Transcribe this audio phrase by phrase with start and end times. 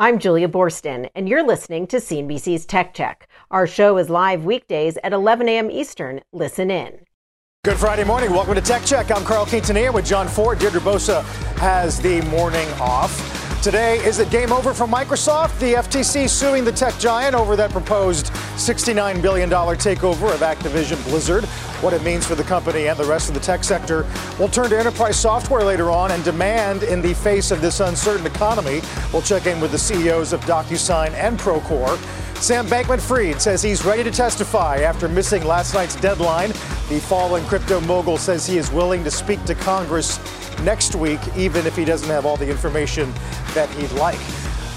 [0.00, 3.26] I'm Julia Boorstin, and you're listening to CNBC's Tech Check.
[3.50, 5.72] Our show is live weekdays at 11 a.m.
[5.72, 6.20] Eastern.
[6.32, 7.00] Listen in.
[7.64, 8.30] Good Friday morning.
[8.30, 9.10] Welcome to Tech Check.
[9.10, 10.60] I'm Carl Quintanilla with Jon Fortt.
[10.60, 11.24] Deirdre Bosa
[11.56, 13.37] has the morning off.
[13.62, 15.58] Today, is it game over for Microsoft?
[15.58, 21.44] The FTC suing the tech giant over that proposed $69 billion takeover of Activision Blizzard.
[21.82, 24.06] What it means for the company and the rest of the tech sector.
[24.38, 28.26] We'll turn to enterprise software later on and demand in the face of this uncertain
[28.26, 28.80] economy.
[29.12, 31.98] We'll check in with the CEOs of DocuSign and Procore.
[32.40, 36.50] Sam Bankman Fried says he's ready to testify after missing last night's deadline.
[36.88, 40.18] The fallen crypto mogul says he is willing to speak to Congress
[40.62, 43.12] next week, even if he doesn't have all the information
[43.54, 44.20] that he'd like.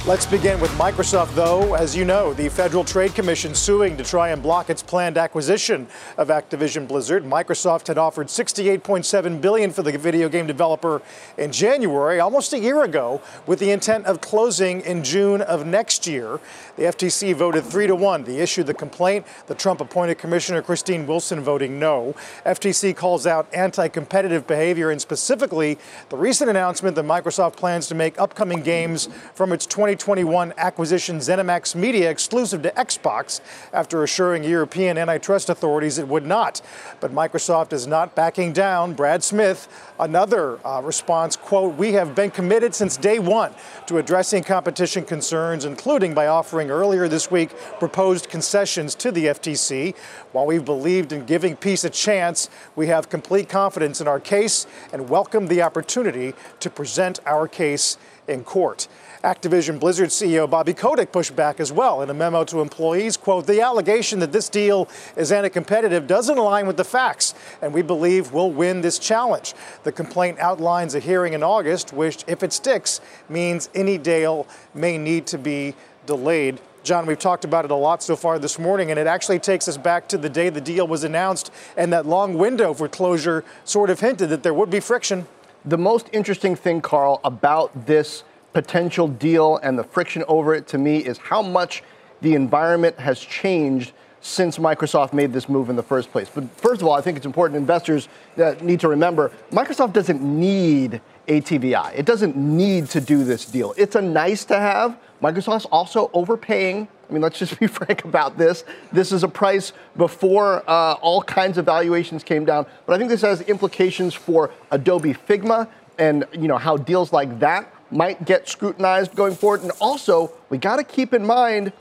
[0.08, 1.76] Let's begin with Microsoft, though.
[1.76, 5.88] As you know, the Federal Trade Commission suing to try and block its planned acquisition
[6.18, 7.24] of Activision Blizzard.
[7.24, 11.04] Microsoft had offered 68.7 billion for the video game developer
[11.38, 16.08] in January, almost a year ago, with the intent of closing in June of next
[16.08, 16.40] year.
[16.78, 19.28] The FTC voted 3 to 1 to issue the complaint.
[19.46, 22.16] The Trump appointed Commissioner Christine Wilson voting no.
[22.44, 25.78] FTC calls out anti competitive behavior and specifically
[26.10, 31.76] the recent announcement that Microsoft plans to make upcoming games from its 2021 acquisition ZeniMax
[31.76, 33.42] Media exclusive to Xbox
[33.74, 36.62] after assuring European antitrust authorities it would not.
[37.02, 38.94] But Microsoft is not backing down.
[38.94, 39.68] Brad Smith,
[40.00, 43.54] another uh, response, quote, we have been committed since day one
[43.88, 49.94] to addressing competition concerns, including by offering earlier this week proposed concessions to the FTC.
[50.32, 54.68] While we've believed in giving peace a chance, we have complete confidence in our case
[54.94, 57.98] and welcome the opportunity to present our case
[58.28, 58.88] in court.
[59.24, 63.18] Activision Blizzard CEO Bobby Kotick pushed back as well in a memo to employees.
[63.18, 67.84] Quote, the allegation that this deal is anti-competitive doesn't align with the facts, and we
[67.84, 69.54] believe we'll win this challenge.
[69.84, 73.00] The complaint outlines a hearing in August, which, if it sticks,
[73.30, 75.76] means any deal may need to be
[76.08, 76.60] delayed.
[76.82, 79.68] John, we've talked about it a lot so far this morning, and it actually takes
[79.68, 83.44] us back to the day the deal was announced, and that long window for closure
[83.66, 85.28] sort of hinted that there would be friction.
[85.64, 90.78] The most interesting thing, Carl, about this potential deal and the friction over it to
[90.78, 91.84] me is how much
[92.22, 96.30] the environment has changed since Microsoft made this move in the first place.
[96.34, 100.22] But first of all, I think it's important investors that need to remember Microsoft doesn't
[100.22, 101.96] need ATVI.
[101.96, 103.74] It doesn't need to do this deal.
[103.78, 104.98] It's a nice to have.
[105.24, 106.88] Microsoft's also overpaying.
[107.10, 108.64] I mean, let's just be frank about this.
[108.92, 112.68] This is a price before uh, all kinds of valuations came down.
[112.86, 117.40] But I think this has implications for Adobe Figma and you know how deals like
[117.40, 119.62] that might get scrutinized going forward.
[119.62, 121.74] And also, we got to keep in mind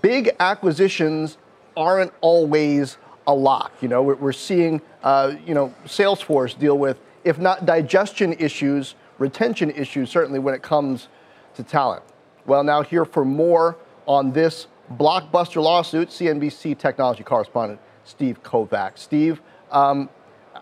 [0.00, 1.38] big acquisitions
[1.76, 3.72] aren't always a lock.
[3.80, 9.70] You know, we're, seeing, uh, you know, Salesforce deal with, if not digestion issues, retention
[9.70, 11.08] issues, certainly when it comes
[11.54, 12.02] to talent.
[12.46, 18.98] Well, now here for more on this blockbuster lawsuit, CNBC technology correspondent Steve Kovach.
[18.98, 19.40] Steve,
[19.70, 20.08] um,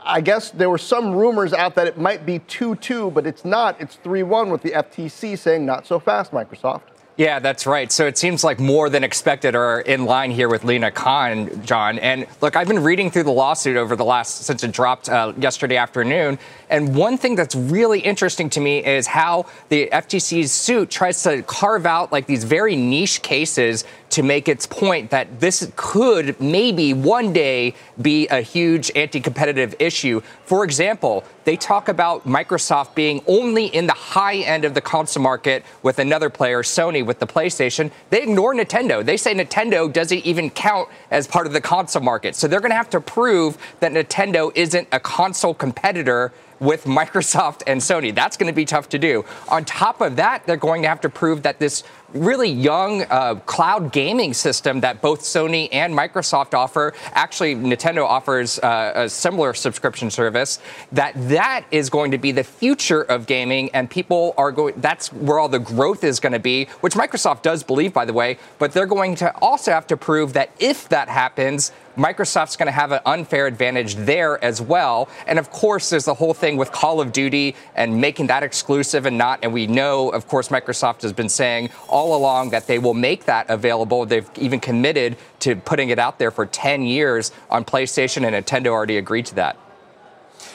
[0.02, 3.44] I guess there were some rumors out that it might be 2 2, but it's
[3.44, 3.80] not.
[3.80, 6.82] It's 3 1 with the FTC saying not so fast, Microsoft.
[7.16, 7.92] Yeah, that's right.
[7.92, 11.98] So it seems like more than expected are in line here with Lina Khan, John.
[11.98, 15.34] And look, I've been reading through the lawsuit over the last since it dropped uh,
[15.36, 16.38] yesterday afternoon.
[16.70, 21.42] And one thing that's really interesting to me is how the FTC's suit tries to
[21.42, 26.94] carve out like these very niche cases to make its point that this could maybe
[26.94, 30.20] one day be a huge anti competitive issue.
[30.44, 35.22] For example, they talk about Microsoft being only in the high end of the console
[35.22, 37.90] market with another player, Sony, with the PlayStation.
[38.10, 39.04] They ignore Nintendo.
[39.04, 42.34] They say Nintendo doesn't even count as part of the console market.
[42.34, 47.62] So they're going to have to prove that Nintendo isn't a console competitor with Microsoft
[47.66, 48.14] and Sony.
[48.14, 49.24] That's going to be tough to do.
[49.48, 53.36] On top of that, they're going to have to prove that this really young uh,
[53.46, 56.94] cloud gaming system that both Sony and Microsoft offer.
[57.12, 60.58] Actually, Nintendo offers uh, a similar subscription service.
[60.92, 64.74] That that is going to be the future of gaming, and people are going.
[64.78, 68.12] That's where all the growth is going to be, which Microsoft does believe, by the
[68.12, 68.38] way.
[68.58, 72.72] But they're going to also have to prove that if that happens, Microsoft's going to
[72.72, 75.10] have an unfair advantage there as well.
[75.26, 79.04] And of course, there's the whole thing with Call of Duty and making that exclusive
[79.04, 79.40] and not.
[79.42, 83.26] And we know, of course, Microsoft has been saying all along that they will make
[83.26, 84.06] that available.
[84.06, 88.68] They've even committed to putting it out there for 10 years on PlayStation, and Nintendo
[88.68, 89.58] already agreed to that.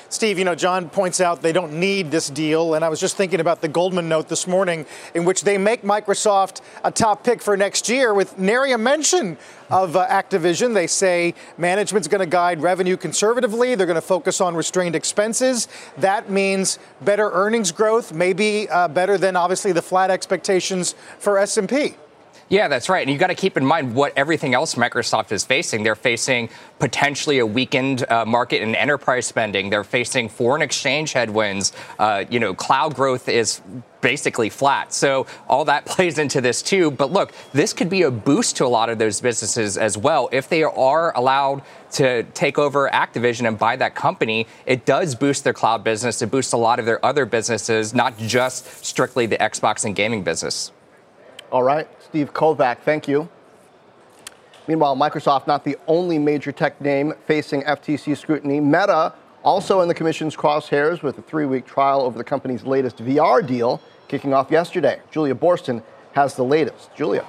[0.10, 2.76] Steve, you know, John points out they don't need this deal.
[2.76, 5.82] And I was just thinking about the Goldman note this morning, in which they make
[5.82, 9.38] Microsoft a top pick for next year with nary a mention
[9.70, 10.74] of uh, Activision.
[10.74, 13.76] They say management's going to guide revenue conservatively.
[13.76, 15.68] They're going to focus on restrained expenses.
[15.98, 21.96] That means better earnings growth, maybe uh, better than obviously the flat expectations for S&P.
[22.48, 23.02] Yeah, that's right.
[23.02, 25.82] And you've got to keep in mind what everything else Microsoft is facing.
[25.82, 29.72] They're facing potentially a weakened uh, market in enterprise spending.
[29.72, 31.74] They're facing foreign exchange headwinds.
[31.98, 33.62] Uh, you know, cloud growth is
[34.02, 34.94] basically flat.
[34.94, 36.92] So all that plays into this too.
[36.92, 40.30] But look, this could be a boost to a lot of those businesses as well.
[40.32, 41.64] If they are allowed
[41.94, 46.22] to take over Activision and buy that company, it does boost their cloud business.
[46.22, 50.22] It boosts a lot of their other businesses, not just strictly the Xbox and gaming
[50.24, 50.72] business.
[51.52, 53.28] All right, Steve Kovach, thank you.
[54.70, 58.62] Meanwhile, Microsoft, not the only major tech name facing FTC scrutiny.
[58.62, 59.14] Meta,
[59.44, 63.46] also in the Commission's crosshairs with a three week trial over the company's latest VR
[63.46, 65.02] deal, kicking off yesterday.
[65.12, 65.84] Julia Boorstin
[66.14, 66.90] has the latest.
[66.96, 67.26] Julia.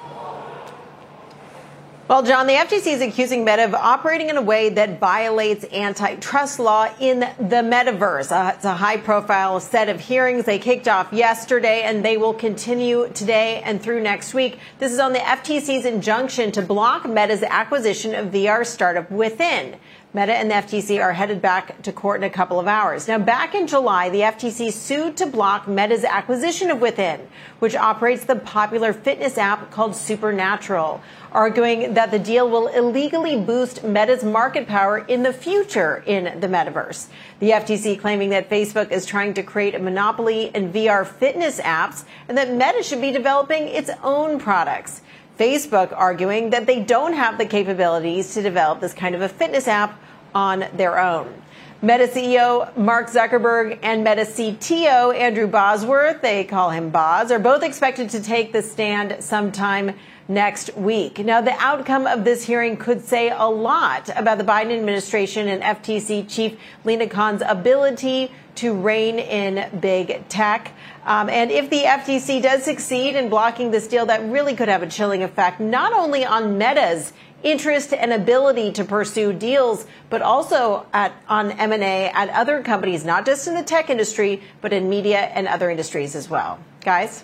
[2.08, 6.60] Well, John, the FTC is accusing Meta of operating in a way that violates antitrust
[6.60, 8.30] law in the metaverse.
[8.30, 10.44] Uh, it's a high profile set of hearings.
[10.44, 14.60] They kicked off yesterday and they will continue today and through next week.
[14.78, 19.76] This is on the FTC's injunction to block Meta's acquisition of VR startup Within.
[20.16, 23.06] Meta and the FTC are headed back to court in a couple of hours.
[23.06, 28.24] Now, back in July, the FTC sued to block Meta's acquisition of Within, which operates
[28.24, 31.02] the popular fitness app called Supernatural,
[31.36, 36.48] arguing that the deal will illegally boost Meta's market power in the future in the
[36.48, 37.08] metaverse.
[37.40, 42.04] The FTC claiming that Facebook is trying to create a monopoly in VR fitness apps
[42.26, 45.02] and that Meta should be developing its own products.
[45.38, 49.68] Facebook arguing that they don't have the capabilities to develop this kind of a fitness
[49.68, 50.00] app
[50.34, 51.42] on their own.
[51.82, 57.62] Meta CEO Mark Zuckerberg and Meta CTO Andrew Bosworth, they call him Boz, are both
[57.62, 59.94] expected to take the stand sometime
[60.28, 61.18] next week.
[61.18, 65.62] Now, the outcome of this hearing could say a lot about the Biden administration and
[65.62, 70.72] FTC Chief Lina Khan's ability to rein in big tech.
[71.04, 74.82] Um, and if the FTC does succeed in blocking this deal, that really could have
[74.82, 77.12] a chilling effect, not only on Meta's
[77.42, 83.24] interest and ability to pursue deals, but also at, on M&A at other companies, not
[83.24, 86.58] just in the tech industry, but in media and other industries as well.
[86.80, 87.22] Guys?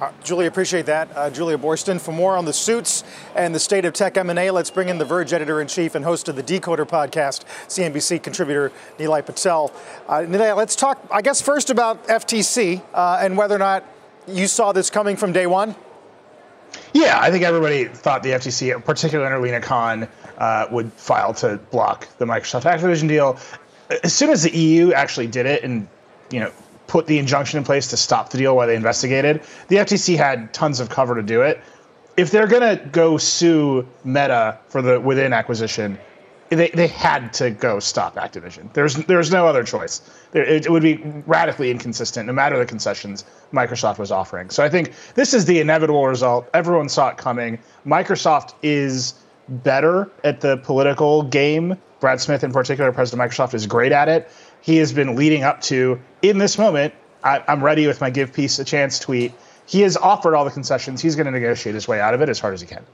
[0.00, 1.08] Uh, Julie, appreciate that.
[1.16, 2.00] Uh, Julia Boorstin.
[2.00, 3.02] For more on the suits
[3.34, 6.36] and the state of tech M&A, let's bring in the Verge editor-in-chief and host of
[6.36, 9.72] the Decoder podcast, CNBC contributor Nilay Patel.
[10.06, 13.84] Uh, Nilay, let's talk, I guess, first about FTC uh, and whether or not
[14.28, 15.74] you saw this coming from day one.
[16.92, 20.06] Yeah, I think everybody thought the FTC, particularly under Lina Khan,
[20.36, 23.38] uh, would file to block the Microsoft Activision deal.
[24.04, 25.88] As soon as the EU actually did it and
[26.30, 26.52] you know
[26.88, 30.52] put the injunction in place to stop the deal while they investigated, the FTC had
[30.52, 31.60] tons of cover to do it.
[32.16, 35.96] If they're gonna go sue Meta for the within acquisition,
[36.48, 38.72] they, they had to go stop Activision.
[38.72, 40.00] There's there's no other choice.
[40.32, 40.96] It, it, would be
[41.26, 44.50] radically inconsistent, no matter the concessions Microsoft was offering.
[44.50, 46.48] So I think this is the inevitable result.
[46.54, 47.58] Everyone saw it coming.
[47.86, 49.14] Microsoft is
[49.48, 51.76] better at the political game.
[52.00, 54.30] Brad Smith, in particular, president of Microsoft, is great at it.
[54.60, 56.94] He has been leading up to in this moment.
[57.22, 59.32] I, I'm ready with my give peace a chance tweet.
[59.66, 61.00] He has offered all the concessions.
[61.02, 62.84] He's going to negotiate his way out of it as hard as he can.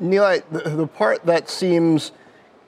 [0.00, 2.12] Neil, the, the part that seems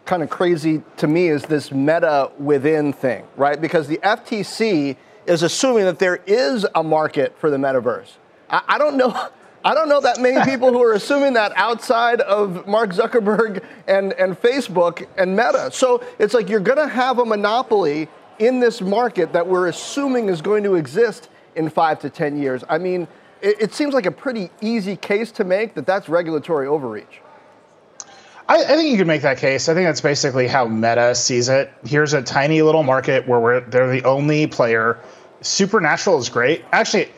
[0.05, 3.61] kind of crazy to me is this meta within thing, right?
[3.61, 8.13] Because the FTC is assuming that there is a market for the metaverse.
[8.49, 9.29] I, I don't know.
[9.65, 14.13] I don't know that many people who are assuming that outside of Mark Zuckerberg and,
[14.15, 15.71] and Facebook and Meta.
[15.73, 20.29] So it's like you're going to have a monopoly in this market that we're assuming
[20.29, 22.65] is going to exist in five to 10 years.
[22.69, 23.09] I mean,
[23.43, 27.21] it, it seems like a pretty easy case to make that that's regulatory overreach.
[28.49, 29.69] I, I, think you could make that case.
[29.69, 31.73] I think that's basically how Meta sees it.
[31.85, 34.99] Here's a tiny little market where they're the only player.
[35.43, 36.65] Supernatural is great.
[36.73, 37.11] Actually,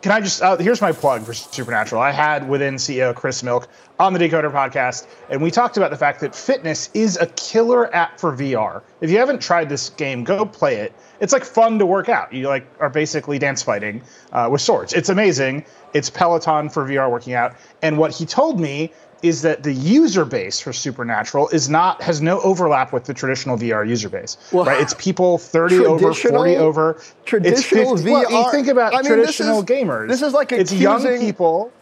[0.00, 2.00] can I just, uh, here's my plug for Supernatural.
[2.00, 5.96] I had within CEO Chris Milk on the Decoder podcast, and we talked about the
[5.96, 8.82] fact that fitness is a killer app for VR.
[9.00, 10.92] If you haven't tried this game, go play it.
[11.20, 12.32] It's like fun to work out.
[12.32, 14.02] You like are basically dance fighting
[14.32, 14.92] uh, with swords.
[14.92, 15.64] It's amazing.
[15.94, 17.56] It's Peloton for VR working out.
[17.82, 22.20] And what he told me is that the user base for Supernatural is not has
[22.20, 24.36] no overlap with the traditional VR user base.
[24.52, 24.80] Well, right?
[24.80, 27.00] It's people 30 over, 40 over.
[27.24, 28.12] Traditional 50, VR.
[28.12, 30.08] Well, you think about I mean, traditional this is, gamers.
[30.08, 31.72] This is like it's young people.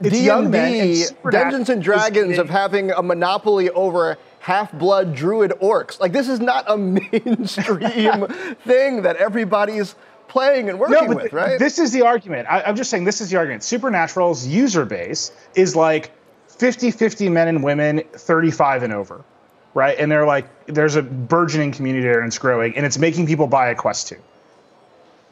[0.00, 0.96] It's D&D, young men.
[1.30, 6.00] Dungeons and Dragons of having a monopoly over half-blood druid orcs.
[6.00, 8.26] Like this is not a mainstream
[8.64, 9.94] thing that everybody's
[10.28, 11.58] playing and working no, with, right?
[11.58, 12.48] This is the argument.
[12.48, 13.62] I, I'm just saying this is the argument.
[13.62, 16.12] Supernatural's user base is like
[16.60, 19.24] 50 50 men and women 35 and over
[19.72, 19.98] right?
[19.98, 23.46] And they're like there's a burgeoning community there and it's growing and it's making people
[23.46, 24.16] buy a quest 2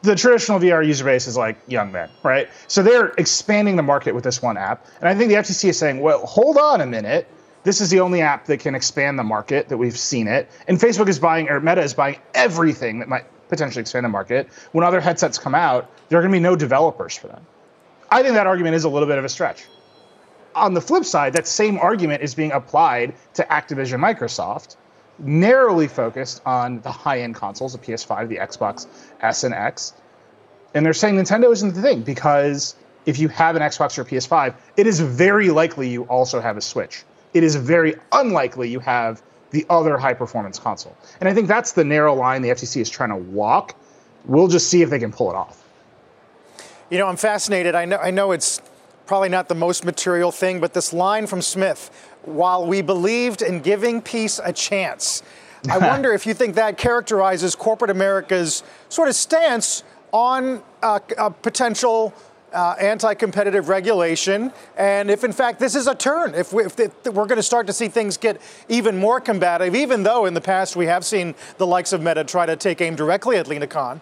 [0.01, 2.49] the traditional vr user base is like young men right?
[2.67, 4.87] So they're expanding the market with this one app.
[4.99, 7.27] And i think the ftc is saying well hold on a minute.
[7.61, 10.49] This is the only app that can expand the market that we've seen it.
[10.67, 14.49] And facebook is buying or meta is buying everything that might potentially expand the market.
[14.71, 17.45] When other headsets come out there are going to be no developers for them.
[18.09, 19.67] I think that argument is a little bit of a stretch
[20.55, 24.75] on the flip side, that same argument is being applied to Activision Microsoft,
[25.19, 28.87] narrowly focused on the high end consoles, the PS5, the Xbox
[29.21, 29.93] S and X.
[30.73, 32.75] And they're saying Nintendo isn't the thing because
[33.05, 36.61] if you have an Xbox or PS5, it is very likely you also have a
[36.61, 37.03] Switch.
[37.33, 40.95] It is very unlikely you have the other high performance console.
[41.19, 43.75] And I think that's the narrow line the FTC is trying to walk.
[44.25, 45.63] We'll just see if they can pull it off.
[46.89, 47.75] You know, I'm fascinated.
[47.75, 48.61] I know, I know it's
[49.09, 51.89] probably not the most material thing, but this line from Smith
[52.25, 55.23] while we believed in giving peace a chance.
[55.67, 61.31] I wonder if you think that characterizes corporate America's sort of stance on uh, a
[61.31, 62.13] potential
[62.53, 66.65] uh, anti-competitive regulation, and if in fact this is a turn, if, we,
[67.05, 70.41] we're going to start to see things get even more combative, even though in the
[70.41, 73.65] past we have seen the likes of Meta try to take aim directly at Lina
[73.65, 74.01] Khan.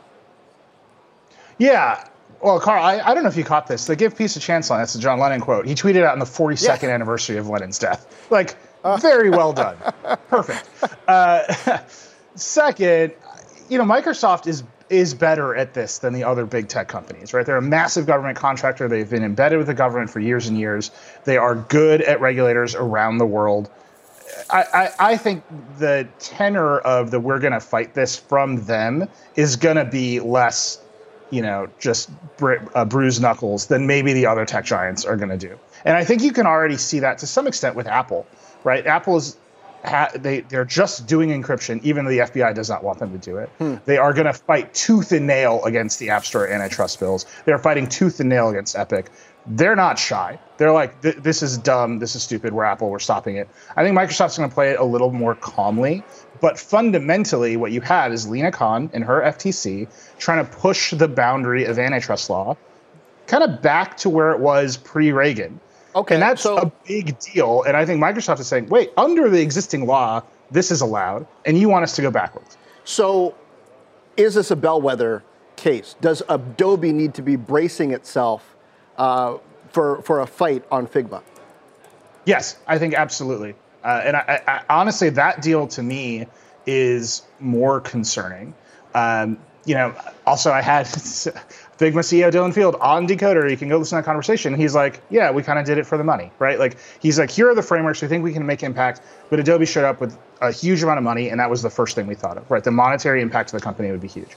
[1.58, 2.06] Yeah,
[2.41, 3.88] well, Carl, I, I don't know if you caught this.
[3.88, 4.79] They give peace a chance on.
[4.79, 5.65] That's a John Lennon quote.
[5.65, 6.89] He tweeted out on the 42nd yeah.
[6.89, 8.27] anniversary of Lennon's death.
[8.29, 8.98] Like, uh.
[8.98, 9.77] very well done.
[10.29, 10.70] Perfect.
[11.08, 11.79] Uh,
[12.36, 13.13] second,
[13.70, 17.46] you know, Microsoft is is better at this than the other big tech companies, right?
[17.46, 18.88] They're a massive government contractor.
[18.88, 20.91] They've been embedded with the government for years and years.
[21.25, 23.70] They are good at regulators around the world.
[24.50, 25.44] I, I, I think
[25.77, 30.20] the tenor of the we're going to fight this from them is going to be
[30.20, 30.79] less
[31.29, 35.29] you know, just br- uh, bruise knuckles than maybe the other tech giants are going
[35.29, 35.57] to do.
[35.86, 38.25] And I think you can already see that to some extent with Apple,
[38.63, 38.86] right?
[38.86, 39.38] Apple is
[39.84, 43.17] ha- they they're just doing encryption, even though the FBI does not want them to
[43.17, 43.50] do it.
[43.57, 43.75] Hmm.
[43.86, 47.25] They are going to fight tooth and nail against the App Store antitrust bills.
[47.46, 49.10] They're fighting tooth and nail against Epic.
[49.50, 50.39] They're not shy.
[50.57, 52.00] They're like, this is dumb.
[52.00, 52.51] This is stupid.
[52.51, 52.89] We're Apple.
[52.89, 53.48] We're stopping it.
[53.77, 56.03] I think Microsoft's going to play it a little more calmly
[56.39, 61.08] but fundamentally, what you had is Lina Khan and her FTC trying to push the
[61.08, 62.58] boundary of antitrust law
[63.27, 65.60] kind of back to where it was pre Reagan.
[65.96, 66.15] Okay.
[66.15, 67.63] And that's so, a big deal.
[67.63, 71.58] And I think Microsoft is saying, wait, under the existing law, this is allowed, and
[71.58, 72.58] you want us to go backwards.
[72.84, 73.36] So
[74.15, 75.24] is this a bellwether
[75.56, 75.96] case?
[76.01, 78.56] Does Adobe need to be bracing itself
[78.98, 79.38] uh,
[79.72, 81.22] for, for a fight on Figma?
[82.25, 83.56] Yes, I think absolutely.
[83.88, 86.27] Uh, and I, I, honestly, that deal to me
[86.65, 88.53] is more concerning.
[88.94, 93.50] Um, you know, also I had Figma CEO Dylan Field on Decoder.
[93.50, 94.56] You can go listen to that conversation.
[94.56, 96.60] He's like, yeah, we kind of did it for the money, right?
[96.60, 98.01] Like, he's like, here are the frameworks.
[98.01, 99.00] We think we can make impact.
[99.29, 101.96] But Adobe showed up with a huge amount of money, and that was the first
[101.96, 102.63] thing we thought of, right?
[102.65, 104.36] The monetary impact to the company would be huge.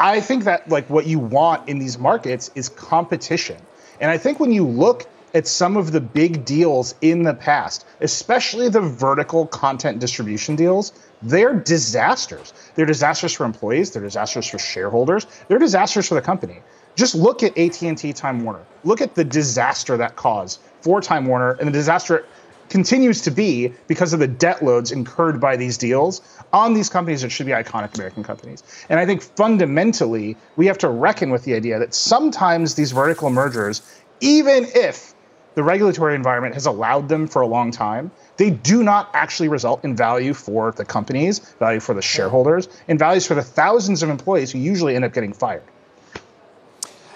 [0.00, 3.60] I think that like what you want in these markets is competition.
[4.00, 7.84] And I think when you look at some of the big deals in the past,
[8.00, 12.54] especially the vertical content distribution deals, they're disasters.
[12.76, 16.60] They're disasters for employees, they're disasters for shareholders, they're disasters for the company.
[16.94, 18.64] Just look at AT&T Time Warner.
[18.84, 22.24] Look at the disaster that caused for Time Warner and the disaster
[22.68, 26.22] continues to be because of the debt loads incurred by these deals
[26.52, 28.62] on these companies that should be iconic American companies.
[28.88, 33.28] And I think fundamentally, we have to reckon with the idea that sometimes these vertical
[33.28, 33.82] mergers,
[34.20, 35.13] even if
[35.54, 39.84] the regulatory environment has allowed them for a long time, they do not actually result
[39.84, 44.10] in value for the companies, value for the shareholders, and values for the thousands of
[44.10, 45.62] employees who usually end up getting fired.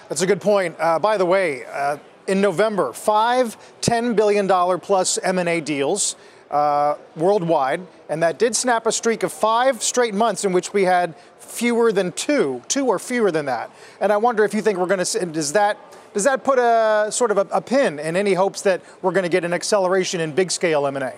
[0.07, 0.75] That's a good point.
[0.79, 4.47] Uh, by the way, uh, in November, five $10 billion
[4.79, 6.15] plus M&A deals
[6.49, 10.83] uh, worldwide, and that did snap a streak of five straight months in which we
[10.83, 13.71] had fewer than two, two or fewer than that.
[13.99, 15.77] And I wonder if you think we're going to, does that
[16.13, 19.23] does that put a sort of a, a pin in any hopes that we're going
[19.23, 21.13] to get an acceleration in big scale M&A?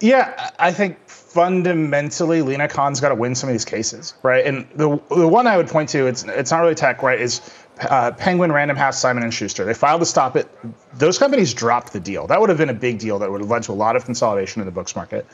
[0.00, 4.44] Yeah, I think fundamentally Lina Khan's got to win some of these cases, right?
[4.44, 7.20] And the the one I would point to, it's it's not really tech, right?
[7.20, 7.42] Is
[7.82, 9.64] uh, Penguin, Random House, Simon and Schuster.
[9.64, 10.48] They filed to stop it.
[10.94, 12.26] Those companies dropped the deal.
[12.26, 13.18] That would have been a big deal.
[13.18, 15.26] That would have led to a lot of consolidation in the books market.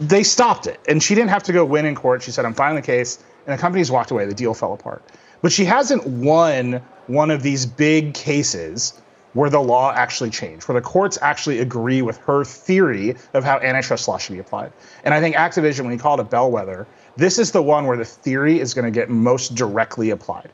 [0.00, 2.22] They stopped it, and she didn't have to go win in court.
[2.24, 4.26] She said, "I'm filing the case," and the companies walked away.
[4.26, 5.02] The deal fell apart.
[5.42, 8.94] But she hasn't won one of these big cases
[9.34, 13.58] where the law actually changed, where the courts actually agree with her theory of how
[13.58, 14.72] antitrust law should be applied.
[15.04, 17.96] And I think Activision, when you call it a bellwether, this is the one where
[17.96, 20.50] the theory is going to get most directly applied.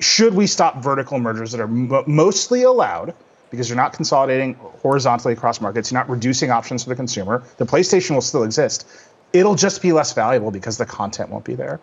[0.00, 3.14] Should we stop vertical mergers that are mo- mostly allowed?
[3.50, 7.42] Because you're not consolidating horizontally across markets, you're not reducing options for the consumer.
[7.56, 8.86] The PlayStation will still exist.
[9.32, 11.80] It'll just be less valuable because the content won't be there.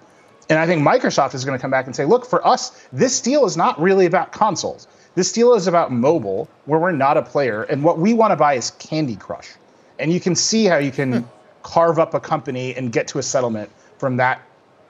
[0.49, 3.19] And I think Microsoft is going to come back and say, look, for us, this
[3.19, 4.87] deal is not really about consoles.
[5.15, 8.35] This deal is about mobile, where we're not a player, and what we want to
[8.35, 9.49] buy is Candy Crush.
[9.97, 11.27] And you can see how you can hmm.
[11.63, 14.41] carve up a company and get to a settlement from that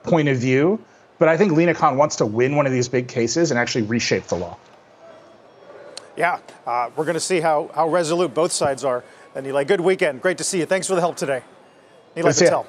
[0.03, 0.83] point of view.
[1.19, 3.83] But I think Lina Khan wants to win one of these big cases and actually
[3.83, 4.57] reshape the law.
[6.17, 9.03] Yeah, uh, we're going to see how, how resolute both sides are.
[9.35, 10.21] And Nilay, good weekend.
[10.21, 10.65] Great to see you.
[10.65, 11.41] Thanks for the help today.
[12.15, 12.65] Nilay Patel.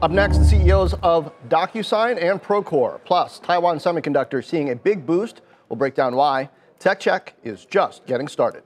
[0.00, 5.40] Up next, the CEOs of DocuSign and Procore, plus Taiwan Semiconductor seeing a big boost
[5.68, 6.50] We'll break down why.
[6.78, 8.62] Tech Check is just getting started.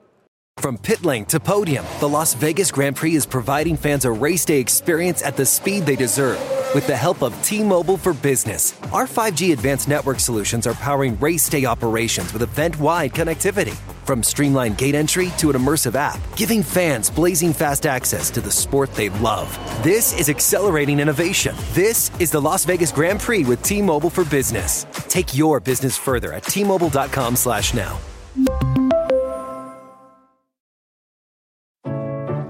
[0.59, 4.45] From pit lane to podium, the Las Vegas Grand Prix is providing fans a race
[4.45, 6.39] day experience at the speed they deserve.
[6.75, 11.19] With the help of T Mobile for Business, our 5G advanced network solutions are powering
[11.19, 13.77] race day operations with event wide connectivity.
[14.05, 18.51] From streamlined gate entry to an immersive app, giving fans blazing fast access to the
[18.51, 19.49] sport they love.
[19.83, 21.55] This is accelerating innovation.
[21.73, 24.87] This is the Las Vegas Grand Prix with T-Mobile for Business.
[25.09, 27.99] Take your business further at T-Mobile.com slash now.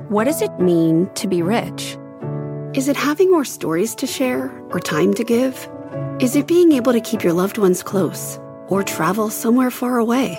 [0.08, 1.96] What does it mean to be rich?
[2.74, 5.68] Is it having more stories to share or time to give?
[6.20, 10.38] Is it being able to keep your loved ones close or travel somewhere far away?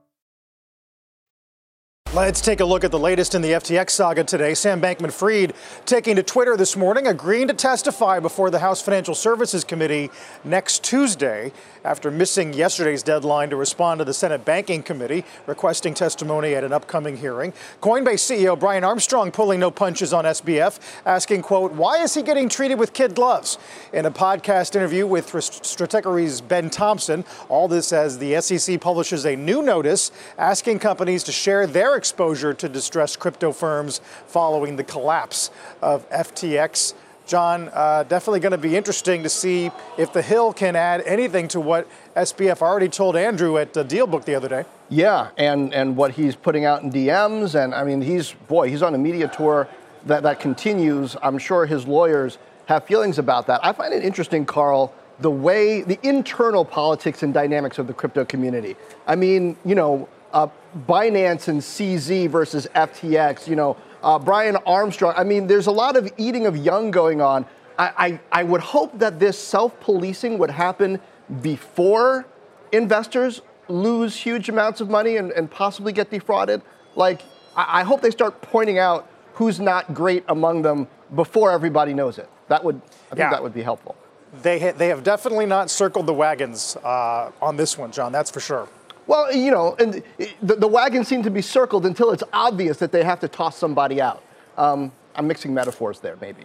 [2.13, 4.53] Let's take a look at the latest in the FTX saga today.
[4.53, 5.53] Sam Bankman Fried
[5.85, 10.09] taking to Twitter this morning, agreeing to testify before the House Financial Services Committee
[10.43, 11.53] next Tuesday
[11.85, 16.73] after missing yesterday's deadline to respond to the Senate Banking Committee requesting testimony at an
[16.73, 17.53] upcoming hearing.
[17.81, 22.49] Coinbase CEO Brian Armstrong pulling no punches on SBF, asking, quote, why is he getting
[22.49, 23.57] treated with kid gloves?
[23.93, 29.37] In a podcast interview with Stratechery's Ben Thompson, all this as the SEC publishes a
[29.37, 35.51] new notice asking companies to share their exposure to distressed crypto firms following the collapse
[35.83, 36.95] of FTX.
[37.27, 41.47] John, uh, definitely going to be interesting to see if the Hill can add anything
[41.49, 44.65] to what SBF already told Andrew at the DealBook the other day.
[44.89, 47.53] Yeah, and, and what he's putting out in DMs.
[47.53, 49.67] And I mean, he's, boy, he's on a media tour
[50.07, 51.15] that, that continues.
[51.21, 53.63] I'm sure his lawyers have feelings about that.
[53.63, 58.25] I find it interesting, Carl, the way, the internal politics and dynamics of the crypto
[58.25, 58.75] community.
[59.05, 60.47] I mean, you know, uh,
[60.87, 65.13] Binance and CZ versus FTX, you know, uh, Brian Armstrong.
[65.15, 67.45] I mean, there's a lot of eating of young going on.
[67.77, 70.99] I, I, I would hope that this self policing would happen
[71.41, 72.25] before
[72.71, 76.61] investors lose huge amounts of money and, and possibly get defrauded.
[76.95, 77.21] Like,
[77.55, 82.17] I, I hope they start pointing out who's not great among them before everybody knows
[82.17, 82.29] it.
[82.47, 83.29] That would, I think yeah.
[83.29, 83.95] that would be helpful.
[84.41, 88.31] They, ha- they have definitely not circled the wagons uh, on this one, John, that's
[88.31, 88.67] for sure.
[89.11, 90.01] Well, you know, and
[90.41, 93.57] the, the wagons seem to be circled until it's obvious that they have to toss
[93.57, 94.23] somebody out.
[94.57, 96.43] Um, I'm mixing metaphors there, maybe.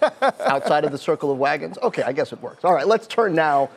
[0.22, 1.76] Outside of the circle of wagons?
[1.82, 2.64] Okay, I guess it works.
[2.64, 3.68] All right, let's turn now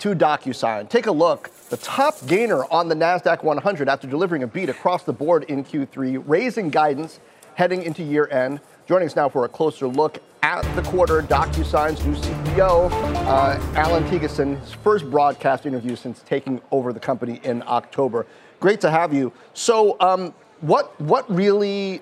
[0.00, 0.90] to DocuSign.
[0.90, 1.52] Take a look.
[1.68, 5.62] The top gainer on the NASDAQ 100 after delivering a beat across the board in
[5.62, 7.20] Q3, raising guidance
[7.54, 8.58] heading into year end.
[8.88, 12.90] Joining us now for a closer look at the quarter, DocuSign's new CEO,
[13.26, 18.26] uh, Allan Thygesen, his first broadcast interview since taking over the company in October.
[18.60, 19.32] Great to have you.
[19.54, 22.00] So, um, what what really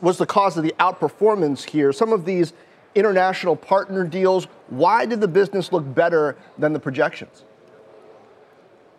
[0.00, 1.92] was the cause of the outperformance here?
[1.92, 2.52] Some of these
[2.94, 4.46] international partner deals.
[4.68, 7.44] Why did the business look better than the projections?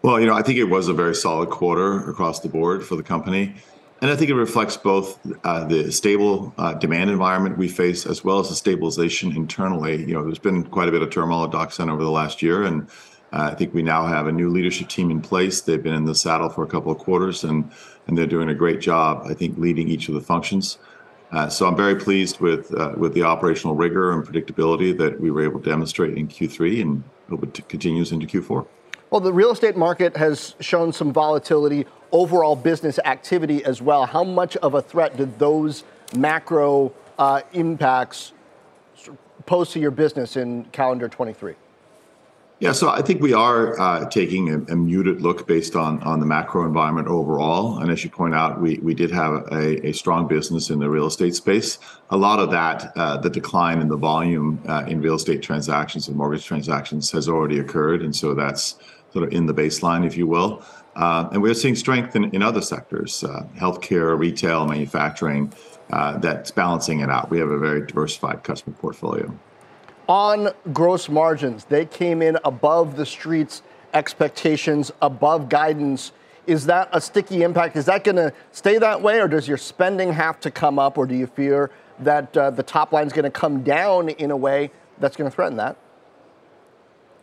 [0.01, 2.95] Well, you know, I think it was a very solid quarter across the board for
[2.95, 3.55] the company.
[4.01, 8.23] And I think it reflects both uh, the stable uh, demand environment we face as
[8.23, 10.03] well as the stabilization internally.
[10.03, 12.63] You know, there's been quite a bit of turmoil at DocuSign over the last year,
[12.63, 12.87] and
[13.33, 15.61] Uh, I think we now have a new leadership team in place.
[15.61, 17.71] They've been in the saddle for a couple of quarters, and
[18.07, 19.23] and they're doing a great job.
[19.25, 20.79] I think leading each of the functions.
[21.31, 25.31] Uh, so I'm very pleased with uh, with the operational rigor and predictability that we
[25.31, 28.65] were able to demonstrate in Q3, and hope it continues into Q4.
[29.11, 34.05] Well, the real estate market has shown some volatility, overall business activity as well.
[34.05, 35.83] How much of a threat did those
[36.15, 38.31] macro uh, impacts
[39.45, 41.55] pose to your business in calendar 23?
[42.61, 46.19] Yeah, so I think we are uh, taking a, a, muted look based on on
[46.19, 47.79] the macro environment overall.
[47.79, 50.87] And as you point out, we we did have a, a strong business in the
[50.87, 51.79] real estate space.
[52.11, 56.07] A lot of that, uh, the decline in the volume uh, in real estate transactions
[56.07, 58.75] and mortgage transactions has already occurred, and so that's
[59.13, 60.63] sort of in the baseline, if you will.
[60.95, 65.53] Uh, and we're seeing strength in, in other sectors, uh, healthcare, retail, manufacturing.
[65.91, 67.29] Uh, that's balancing it out.
[67.29, 69.33] We have a very diversified customer portfolio
[70.11, 73.61] on gross margins, they came in above the street's
[73.93, 76.11] expectations, above guidance.
[76.47, 77.77] Is that a sticky impact?
[77.77, 80.97] Is that going to stay that way, or does your spending have to come up,
[80.97, 84.31] or do you fear that uh, the top line is going to come down in
[84.31, 85.77] a way that's going to threaten that?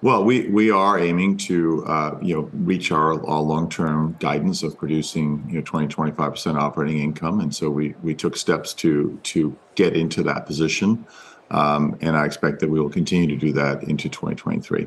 [0.00, 4.62] Well, we, we are aiming to uh, you know reach our, our long term guidance
[4.62, 8.72] of producing you know 20 25 percent operating income, and so we we took steps
[8.74, 11.04] to to get into that position.
[11.50, 14.86] Um, and I expect that we will continue to do that into 2023.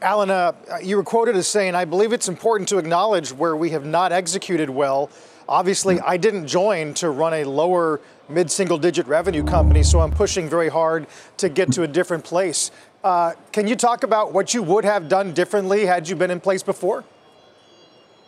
[0.00, 3.70] Allan, uh, you were quoted as saying, I believe it's important to acknowledge where we
[3.70, 5.10] have not executed well.
[5.48, 10.10] Obviously, I didn't join to run a lower mid single digit revenue company, so I'm
[10.10, 12.70] pushing very hard to get to a different place.
[13.02, 16.40] Uh, can you talk about what you would have done differently had you been in
[16.40, 17.04] place before?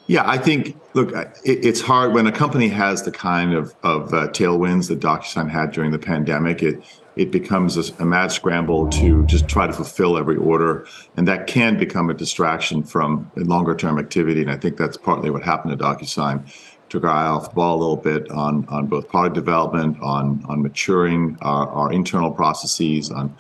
[0.07, 1.13] Yeah, I think, look,
[1.45, 5.73] it's hard when a company has the kind of, of uh, tailwinds that DocuSign had
[5.73, 6.63] during the pandemic.
[6.63, 6.85] It,
[7.17, 10.87] it becomes a, a, mad scramble to just try to fulfill every order.
[11.17, 14.43] And that can become a distraction from longer term activity.
[14.43, 16.53] And I think that's partly what happened to DocuSign.
[16.91, 20.45] Took our eye off the ball a little bit on, on both product development, on,
[20.49, 23.35] on maturing our, our internal processes, on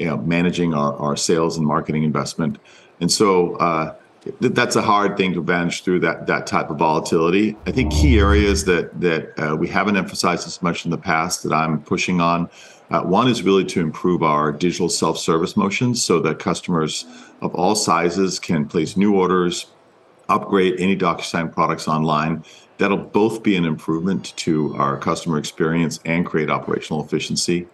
[0.00, 2.58] you know, managing our, our sales and marketing investment.
[3.00, 3.94] And so, uh,
[4.40, 7.56] that's a hard thing to manage through that that type of volatility.
[7.66, 11.42] I think key areas that that uh, we haven't emphasized as much in the past
[11.44, 12.50] that I'm pushing on.
[12.90, 17.06] Uh, one is really to improve our digital self-service motions so that customers
[17.40, 19.66] of all sizes can place new orders,
[20.28, 22.44] upgrade any DocuSign products online.
[22.78, 27.68] That'll both be an improvement to our customer experience and create operational efficiency.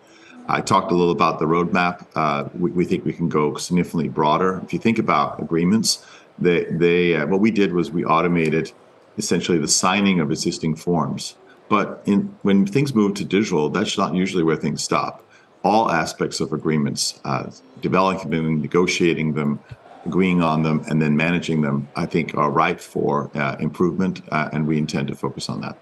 [0.48, 2.06] I talked a little about the roadmap.
[2.14, 4.60] Uh, we, we, think we can go significantly broader.
[4.64, 6.04] If you think about agreements,
[6.38, 8.72] they, they uh, what we did was we automated
[9.18, 11.36] essentially the signing of existing forms.
[11.68, 15.24] But in, when things move to digital, that's not usually where things stop.
[15.64, 19.58] All aspects of agreements, uh, developing them, negotiating them,
[20.04, 24.48] agreeing on them, and then managing them, I think are ripe for uh, improvement, uh,
[24.52, 25.76] and we intend to focus on that.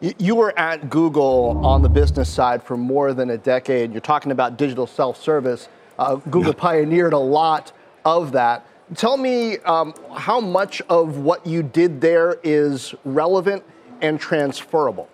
[0.00, 3.90] You were at Google on the business side for more than a decade.
[3.90, 5.68] You're talking about digital self service.
[5.98, 6.60] Uh, Google yeah.
[6.60, 7.72] pioneered a lot
[8.04, 8.64] of that.
[8.94, 13.64] Tell me um, how much of what you did there is relevant
[14.00, 15.08] and transferable.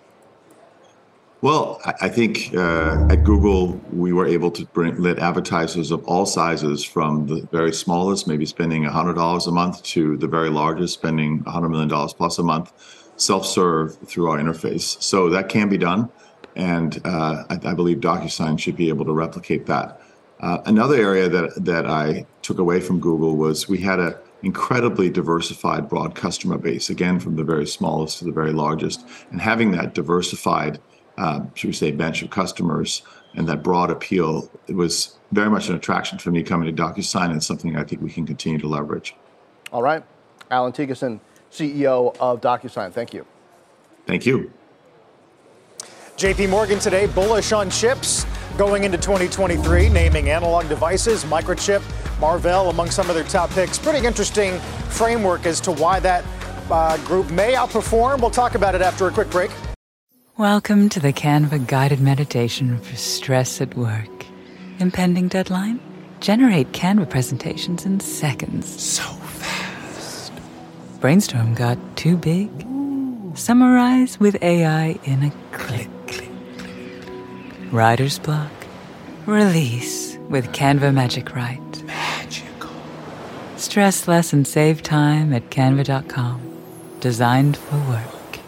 [1.41, 6.25] Well, I think uh, at Google, we were able to bring, let advertisers of all
[6.25, 11.43] sizes, from the very smallest, maybe spending $100 a month, to the very largest, spending
[11.43, 12.71] $100 million plus a month,
[13.17, 15.01] self serve through our interface.
[15.01, 16.09] So that can be done.
[16.55, 20.01] And uh, I, I believe DocuSign should be able to replicate that.
[20.39, 25.09] Uh, another area that that I took away from Google was we had an incredibly
[25.09, 26.89] diversified, broad customer base.
[26.89, 30.79] Again, from the very smallest to the very largest, and having that diversified,
[31.17, 33.01] uh, should we say, bench of customers
[33.35, 37.31] and that broad appeal, it was very much an attraction for me coming to DocuSign,
[37.31, 39.15] and something I think we can continue to leverage.
[39.71, 40.03] All right,
[40.51, 41.19] Allan Thygesen,
[41.55, 42.91] CEO of DocuSign.
[42.91, 43.25] Thank you.
[44.05, 44.51] Thank you.
[46.17, 48.25] JP Morgan today bullish on chips
[48.57, 51.81] going into 2023, naming analog devices, microchip,
[52.19, 53.77] Marvell among some of their top picks.
[53.77, 54.57] Pretty interesting
[54.89, 56.23] framework as to why that
[56.71, 58.21] uh, group may outperform.
[58.21, 59.51] We'll talk about it after a quick break.
[60.37, 64.25] Welcome to the Canva guided meditation for stress at work.
[64.79, 65.79] Impending deadline?
[66.19, 68.81] Generate Canva presentations in seconds.
[68.81, 69.24] So fast.
[71.05, 72.49] Brainstorm got too big?
[72.65, 73.31] Ooh.
[73.35, 75.87] Summarize with AI in a click.
[77.71, 78.51] Writer's block.
[79.27, 81.83] Release with Canva Magic Write.
[81.83, 82.71] Magical.
[83.55, 86.41] Stress less and save time at canva.com.
[87.01, 88.39] Designed for work.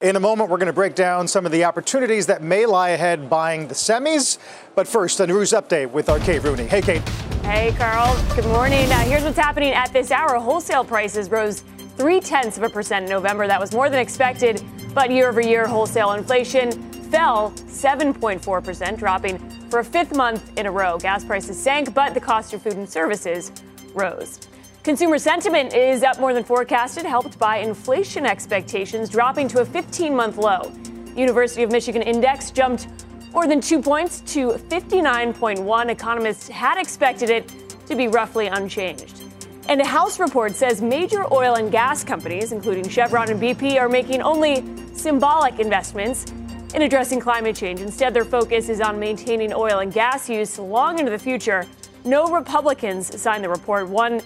[0.00, 2.66] In In a moment, we're going to break down some of the opportunities that may
[2.66, 4.38] lie ahead buying the semis.
[4.74, 6.66] But first, a news update with our Kate Rooney.
[6.66, 7.02] Hey, Kate.
[7.44, 8.16] Hey, Carl.
[8.34, 8.90] Good morning.
[8.90, 10.38] Uh, here's what's happening at this hour.
[10.40, 11.62] Wholesale prices rose
[11.98, 13.46] three tenths of a percent in November.
[13.46, 14.64] That was more than expected.
[14.94, 16.72] But year over year, wholesale inflation
[17.10, 20.96] fell 7.4%, dropping for a fifth month in a row.
[20.96, 23.52] Gas prices sank, but the cost of food and services
[23.92, 24.40] rose.
[24.82, 30.16] Consumer sentiment is up more than forecasted, helped by inflation expectations dropping to a 15
[30.16, 30.72] month low.
[31.14, 32.88] University of Michigan index jumped
[33.34, 35.90] more than two points to 59.1.
[35.90, 37.52] Economists had expected it
[37.86, 39.22] to be roughly unchanged.
[39.68, 43.88] And a House report says major oil and gas companies, including Chevron and BP, are
[43.88, 44.62] making only
[44.94, 46.26] symbolic investments
[46.74, 47.80] in addressing climate change.
[47.80, 51.66] Instead, their focus is on maintaining oil and gas use long into the future.
[52.04, 53.88] No Republicans signed the report.
[53.88, 54.20] One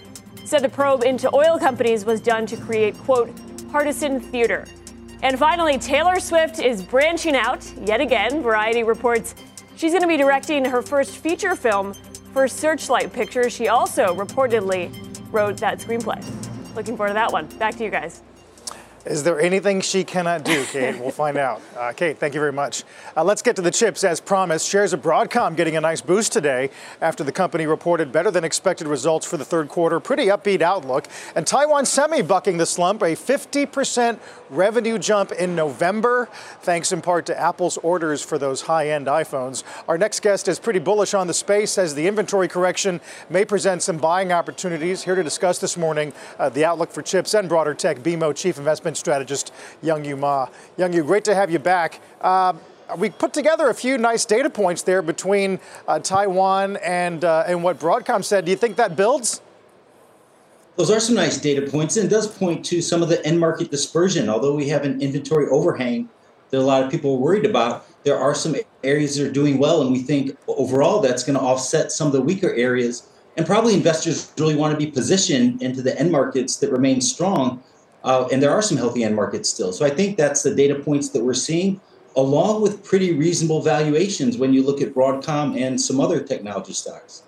[0.45, 3.31] said the probe into oil companies was done to create, quote,
[3.71, 4.67] partisan theater.
[5.21, 8.41] And finally, Taylor Swift is branching out yet again.
[8.41, 9.35] Variety reports
[9.75, 11.93] she's going to be directing her first feature film
[12.33, 13.51] for Searchlight Pictures.
[13.51, 14.91] She also reportedly
[15.31, 16.23] wrote that screenplay.
[16.75, 17.47] Looking forward to that one.
[17.57, 18.21] Back to you guys.
[19.05, 20.99] Is there anything she cannot do, Kate?
[20.99, 21.61] We'll find out.
[21.77, 22.83] Uh, Kate, thank you very much.
[23.15, 24.03] Uh, let's get to the chips.
[24.03, 28.29] As promised, shares of Broadcom getting a nice boost today after the company reported better
[28.29, 30.01] than expected results for the third quarter.
[30.01, 31.07] Pretty upbeat outlook.
[31.33, 36.27] And Taiwan Semi bucking the slump, a 50% revenue jump in November,
[36.61, 39.63] thanks in part to Apple's orders for those high end iPhones.
[39.87, 43.81] Our next guest is pretty bullish on the space, says the inventory correction may present
[43.81, 45.03] some buying opportunities.
[45.03, 48.57] Here to discuss this morning uh, the outlook for chips and broader tech, BMO Chief
[48.57, 50.47] Investment Strategist Yung-Yu Ma.
[50.77, 52.01] Yung-Yu, great to have you back.
[52.21, 52.53] Uh,
[52.97, 57.63] we put together a few nice data points there between uh, Taiwan and uh, and
[57.63, 58.45] what Broadcom said.
[58.45, 59.41] Do you think that builds?
[60.75, 63.69] Those are some nice data points, and does point to some of the end market
[63.69, 64.29] dispersion.
[64.29, 66.09] Although we have an inventory overhang
[66.49, 69.59] that a lot of people are worried about, there are some areas that are doing
[69.59, 73.07] well, and we think overall that's going to offset some of the weaker areas.
[73.37, 77.63] And probably investors really want to be positioned into the end markets that remain strong,
[78.03, 79.73] uh, and there are some healthy end markets still.
[79.73, 81.79] So I think that's the data points that we're seeing,
[82.15, 87.23] along with pretty reasonable valuations when you look at Broadcom and some other technology stocks.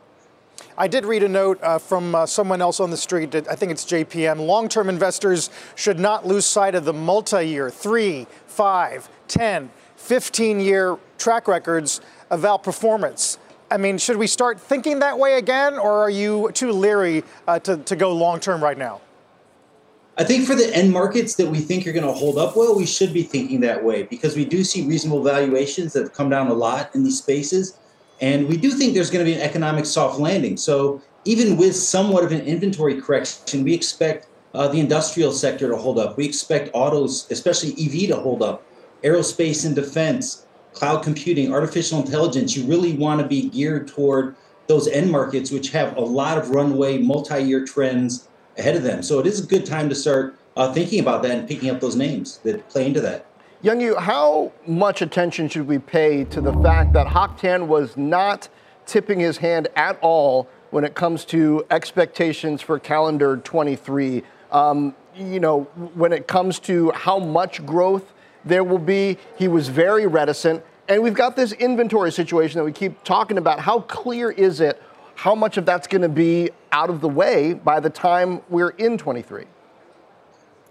[0.78, 3.36] I did read a note uh, from uh, someone else on the street.
[3.36, 4.46] I think it's JPM.
[4.46, 10.60] Long term investors should not lose sight of the multi year, three, five, 10, 15
[10.60, 13.38] year track records of outperformance.
[13.70, 17.60] I mean, should we start thinking that way again, or are you too leery uh,
[17.60, 19.02] to, to go long term right now?
[20.18, 22.76] I think for the end markets that we think are going to hold up well,
[22.76, 26.30] we should be thinking that way because we do see reasonable valuations that have come
[26.30, 27.78] down a lot in these spaces.
[28.20, 30.58] And we do think there's going to be an economic soft landing.
[30.58, 35.78] So even with somewhat of an inventory correction, we expect uh, the industrial sector to
[35.78, 36.18] hold up.
[36.18, 38.66] We expect autos, especially EV, to hold up.
[39.04, 42.56] Aerospace and defense, cloud computing, artificial intelligence.
[42.56, 44.36] You really want to be geared toward
[44.68, 49.04] those end markets, which have a lot of runway, multi-year trends ahead of them.
[49.04, 51.80] So it is a good time to start uh, thinking about that and picking up
[51.80, 53.26] those names that play into that.
[53.64, 58.50] Yung-Yu, how much attention should we pay to the fact that Hock Tan was not
[58.86, 64.24] tipping his hand at all when it comes to expectations for calendar 23?
[64.52, 69.68] Um, you know, when it comes to how much growth there will be, he was
[69.68, 70.64] very reticent.
[70.88, 73.60] And we've got this inventory situation that we keep talking about.
[73.60, 74.82] How clear is it
[75.22, 78.72] how much of that's going to be out of the way by the time we're
[78.72, 79.46] in 23?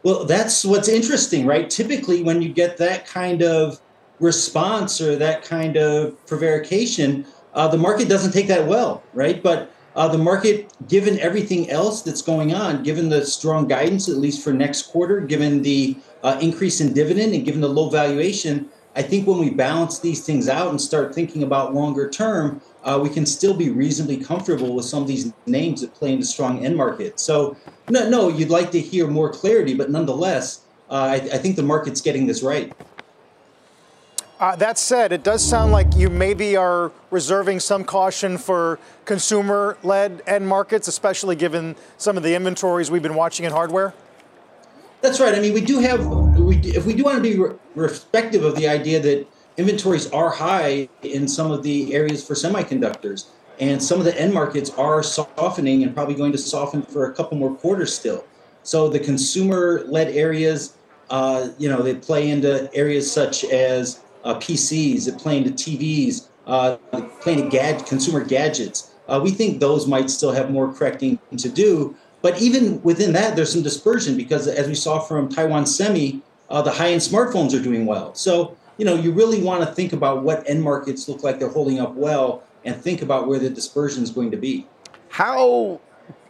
[0.02, 1.70] Well, that's what's interesting, right?
[1.70, 3.80] Typically, when you get that kind of
[4.18, 9.40] response or that kind of prevarication, uh, the market doesn't take that well, right?
[9.40, 14.16] But uh, the market, given everything else that's going on, given the strong guidance, at
[14.16, 18.68] least for next quarter, given the uh, increase in dividend and given the low valuation,
[18.96, 22.98] I think when we balance these things out and start thinking about longer term, uh,
[23.00, 26.26] we can still be reasonably comfortable with some of these names that play in the
[26.26, 27.20] strong end market.
[27.20, 27.57] So,
[27.88, 31.62] no, no, you'd like to hear more clarity, but nonetheless, uh, I, I, think the
[31.62, 32.72] market's getting this right.
[34.40, 39.76] Uh, that said, it does sound like you maybe are reserving some caution for consumer
[39.85, 43.94] led end markets, especially given some of the inventories we've been watching in hardware.
[45.00, 45.35] That's right.
[45.35, 46.00] I mean, we do have,
[46.62, 50.88] if we do want to be re- respective of the idea that inventories are high
[51.03, 53.27] in some of the areas for semiconductors.
[53.59, 57.14] And some of the end markets are softening and probably going to soften for a
[57.14, 58.25] couple more quarters still.
[58.62, 60.79] So the consumer-led areas,
[61.11, 66.29] uh, you know, they play into areas such as uh, PCs, they play into TVs,
[66.46, 66.77] uh,
[67.20, 68.94] play into gad- consumer gadgets.
[69.09, 71.94] Uh, we think those might still have more correcting to do.
[72.23, 76.62] But even within that, there's some dispersion because as we saw from Taiwan Semi, uh,
[76.62, 78.14] the high end smartphones are doing well.
[78.14, 81.48] So, you know, you really want to think about what end markets look like they're
[81.48, 84.66] holding up well and think about where the dispersion is going to be.
[85.08, 85.80] How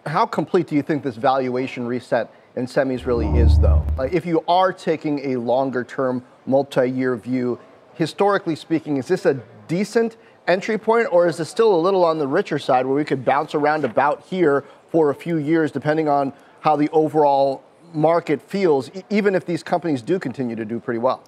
[0.07, 3.85] how complete do you think this valuation reset in semis really is, though?
[3.97, 7.59] Like, if you are taking a longer term, multi year view,
[7.95, 9.35] historically speaking, is this a
[9.69, 13.05] decent entry point, or is this still a little on the richer side where we
[13.05, 17.63] could bounce around about here for a few years, depending on how the overall
[17.95, 21.23] market feels, even if these companies do continue to do pretty well?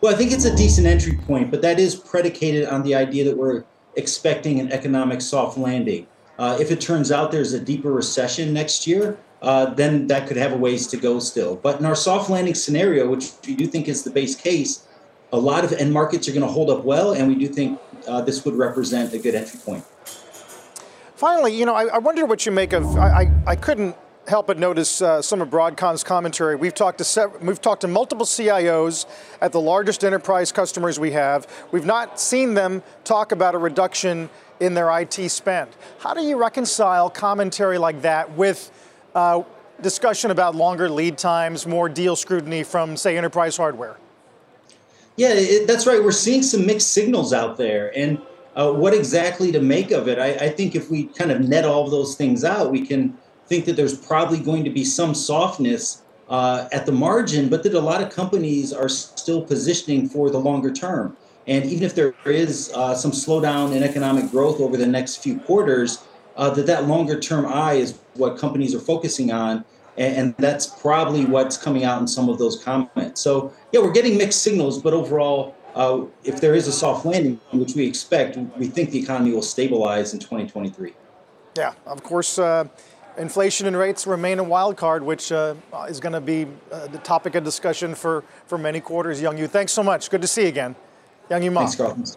[0.00, 3.24] Well, I think it's a decent entry point, but that is predicated on the idea
[3.24, 3.64] that we're
[3.96, 6.06] expecting an economic soft landing.
[6.38, 10.38] Uh, if it turns out there's a deeper recession next year, uh, then that could
[10.38, 11.56] have a ways to go still.
[11.56, 14.86] But in our soft landing scenario, which we do think is the base case,
[15.32, 17.78] a lot of end markets are going to hold up well, and we do think
[18.08, 19.84] uh, this would represent a good entry point.
[21.14, 22.96] Finally, you know, I, I wonder what you make of.
[22.96, 23.94] I, I, I couldn't
[24.26, 26.56] help but notice uh, some of Broadcom's commentary.
[26.56, 29.06] We've talked to we've talked to multiple CIOs
[29.40, 31.46] at the largest enterprise customers we have.
[31.72, 34.30] We've not seen them talk about a reduction
[34.60, 35.70] in their IT spend.
[35.98, 38.70] How do you reconcile commentary like that with
[39.14, 39.42] uh,
[39.80, 43.96] discussion about longer lead times, more deal scrutiny from, say, enterprise hardware?
[45.16, 46.02] Yeah, it, that's right.
[46.02, 48.20] We're seeing some mixed signals out there, and
[48.54, 50.18] uh, what exactly to make of it?
[50.18, 53.16] I, I think if we kind of net all of those things out, we can
[53.50, 57.74] think that there's probably going to be some softness uh, at the margin, but that
[57.74, 61.16] a lot of companies are still positioning for the longer term.
[61.48, 65.40] And even if there is uh, some slowdown in economic growth over the next few
[65.40, 65.98] quarters,
[66.36, 69.64] uh, that that longer term eye is what companies are focusing on,
[69.98, 73.20] and, and, that's probably what's coming out in some of those comments.
[73.20, 77.40] So yeah, we're getting mixed signals, but overall, uh, if there is a soft landing,
[77.52, 80.94] which we expect, we think the economy will stabilize in 2023.
[81.56, 82.38] Yeah, of course.
[82.38, 82.68] Uh,
[83.20, 85.54] inflation and rates remain a wild card, which uh,
[85.88, 89.20] is going to be uh, the topic of discussion for, for many quarters.
[89.20, 90.10] Yung-Yu, thanks so much.
[90.10, 90.74] Good to see you again.
[91.30, 91.66] Yung-Yu Ma.
[91.66, 92.16] Thanks.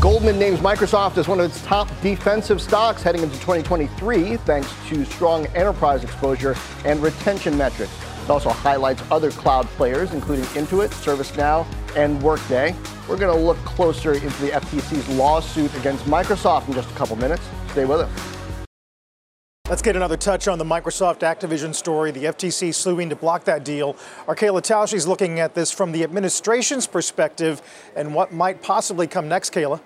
[0.00, 5.04] Goldman names Microsoft as one of its top defensive stocks heading into 2023, thanks to
[5.06, 7.92] strong enterprise exposure and retention metrics.
[8.22, 12.74] It also highlights other cloud players, including Intuit, ServiceNow, and Workday.
[13.08, 17.16] We're going to look closer into the FTC's lawsuit against Microsoft in just a couple
[17.16, 17.42] minutes.
[17.70, 18.33] Stay with us.
[19.66, 22.10] Let's get another touch on the Microsoft Activision story.
[22.10, 23.96] The FTC suing to block that deal.
[24.28, 27.62] Our Kayla is looking at this from the administration's perspective
[27.96, 29.80] and what might possibly come next, Kayla.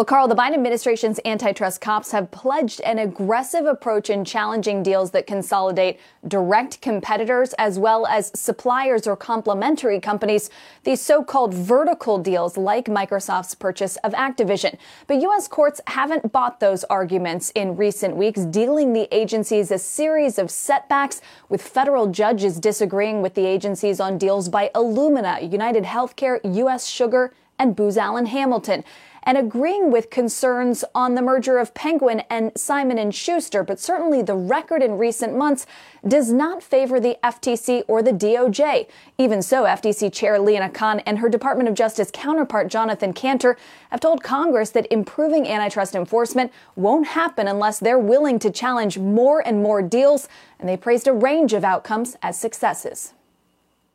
[0.00, 5.10] Well, Carl, the Biden administration's antitrust cops have pledged an aggressive approach in challenging deals
[5.10, 10.48] that consolidate direct competitors as well as suppliers or complementary companies,
[10.84, 14.78] these so-called vertical deals like Microsoft's purchase of Activision.
[15.06, 15.46] But U.S.
[15.46, 21.20] courts haven't bought those arguments in recent weeks, dealing the agencies a series of setbacks,
[21.50, 26.86] with federal judges disagreeing with the agencies on deals by Illumina, United Healthcare, U.S.
[26.86, 28.82] Sugar, and Booz Allen Hamilton
[29.22, 34.22] and agreeing with concerns on the merger of Penguin and Simon & Schuster, but certainly
[34.22, 35.66] the record in recent months
[36.06, 38.88] does not favor the FTC or the DOJ.
[39.18, 43.56] Even so, FTC Chair Lina Khan and her Department of Justice counterpart Jonathan Kanter
[43.90, 49.46] have told Congress that improving antitrust enforcement won't happen unless they're willing to challenge more
[49.46, 50.28] and more deals,
[50.58, 53.12] and they praised a range of outcomes as successes.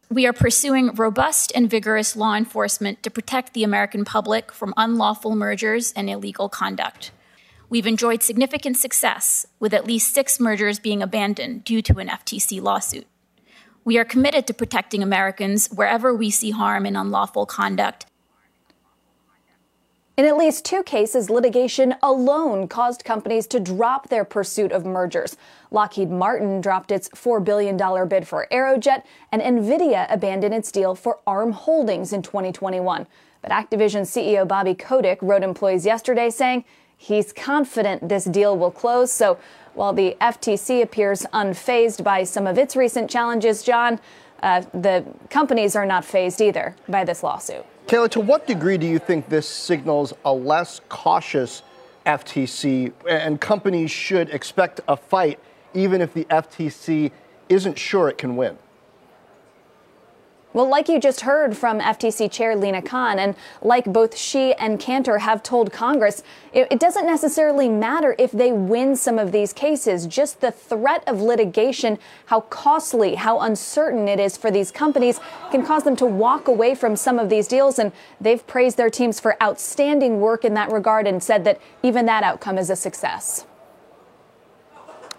[0.10, 5.36] We are pursuing robust and vigorous law enforcement to protect the American public from unlawful
[5.36, 7.12] mergers and illegal conduct.
[7.70, 12.62] We've enjoyed significant success, with at least six mergers being abandoned due to an FTC
[12.62, 13.08] lawsuit.
[13.84, 18.06] We are committed to protecting Americans wherever we see harm in unlawful conduct
[20.18, 25.36] in at least two cases, litigation alone caused companies to drop their pursuit of mergers.
[25.72, 31.20] Lockheed Martin dropped its $4 billion bid for Aerojet, and NVIDIA abandoned its deal for
[31.28, 33.08] ARM Holdings in 2021.
[33.42, 36.64] But Activision CEO Bobby Kotick wrote employees yesterday saying
[36.98, 39.12] he's confident this deal will close.
[39.12, 39.38] So
[39.74, 44.00] while the FTC appears unfazed by some of its recent challenges, John,
[44.42, 47.66] uh, the companies are not fazed either by this lawsuit.
[47.88, 51.62] Taylor, to what degree do you think this signals a less cautious
[52.08, 55.40] FTC and companies should expect a fight
[55.76, 57.12] even if the FTC
[57.48, 58.58] isn't sure it can win?
[60.56, 64.80] Well, like you just heard from FTC Chair Lina Khan, and like both she and
[64.80, 69.52] Kanter have told Congress, it, it, doesn't necessarily matter if they win some of these
[69.52, 70.08] cases.
[70.08, 75.20] Just the threat of litigation, how costly, how uncertain it is for these companies,
[75.52, 77.78] can cause them to walk away from some of these deals.
[77.78, 77.92] And
[78.22, 82.24] they've praised their teams for outstanding work in that regard and said that even that
[82.24, 83.46] outcome is a success.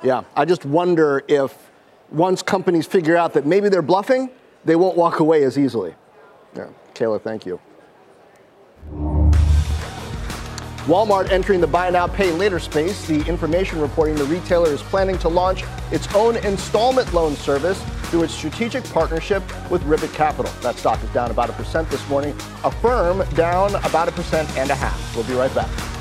[0.03, 1.55] Yeah, I just wonder if
[2.11, 4.30] once companies figure out that maybe they're bluffing,
[4.67, 5.95] they won't walk away as easily.
[6.55, 7.61] Yeah, Kayla, thank you.
[10.87, 13.07] Walmart entering the buy now, pay later space.
[13.09, 18.23] The information reporting the retailer is planning to launch its own installment loan service through
[18.23, 20.53] its strategic partnership with Ribbit Capital.
[20.62, 22.37] That stock is down about a percent this morning.
[22.62, 25.17] Affirm down about a percent and a half.
[25.17, 25.95] We'll be right back.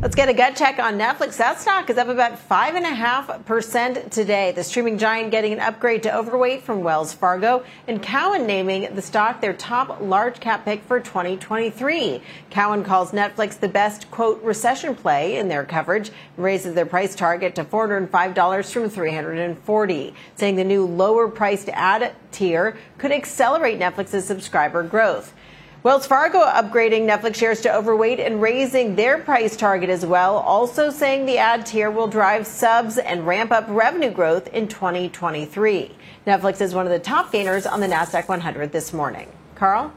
[0.00, 1.38] Let's get a gut check on Netflix.
[1.38, 4.52] That stock is up about 5.5% today.
[4.52, 9.02] The streaming giant getting an upgrade to overweight from Wells Fargo, and Cowen naming the
[9.02, 12.22] stock their top large cap pick for 2023.
[12.48, 17.16] Cowen calls Netflix the best, quote, recession play in their coverage, and raises their price
[17.16, 24.24] target to $405 from $340, saying the new lower priced ad tier could accelerate Netflix's
[24.24, 25.34] subscriber growth.
[25.84, 30.90] Wells Fargo upgrading Netflix shares to overweight and raising their price target as well, also
[30.90, 35.94] saying the ad tier will drive subs and ramp up revenue growth in 2023.
[36.26, 39.28] Netflix is one of the top gainers on the NASDAQ 100 this morning.
[39.54, 39.92] Carl?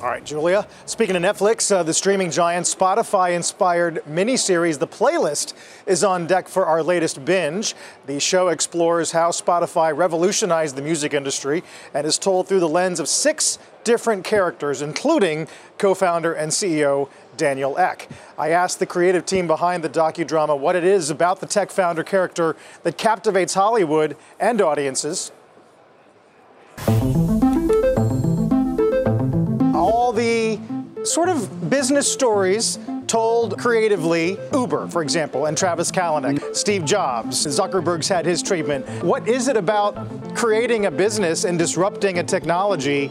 [0.00, 0.64] All right, Julia.
[0.86, 5.54] Speaking of Netflix, uh, the streaming giant Spotify inspired miniseries The Playlist
[5.86, 7.74] is on deck for our latest binge.
[8.06, 13.00] The show explores how Spotify revolutionized the music industry and is told through the lens
[13.00, 18.08] of six different characters, including co founder and CEO Daniel Ek.
[18.38, 22.04] I asked the creative team behind the docudrama what it is about the tech founder
[22.04, 25.32] character that captivates Hollywood and audiences.
[29.88, 30.58] All the
[31.02, 34.36] sort of business stories told creatively.
[34.52, 38.86] Uber, for example, and Travis Kalanick, Steve Jobs, Zuckerberg's had his treatment.
[39.02, 43.10] What is it about creating a business and disrupting a technology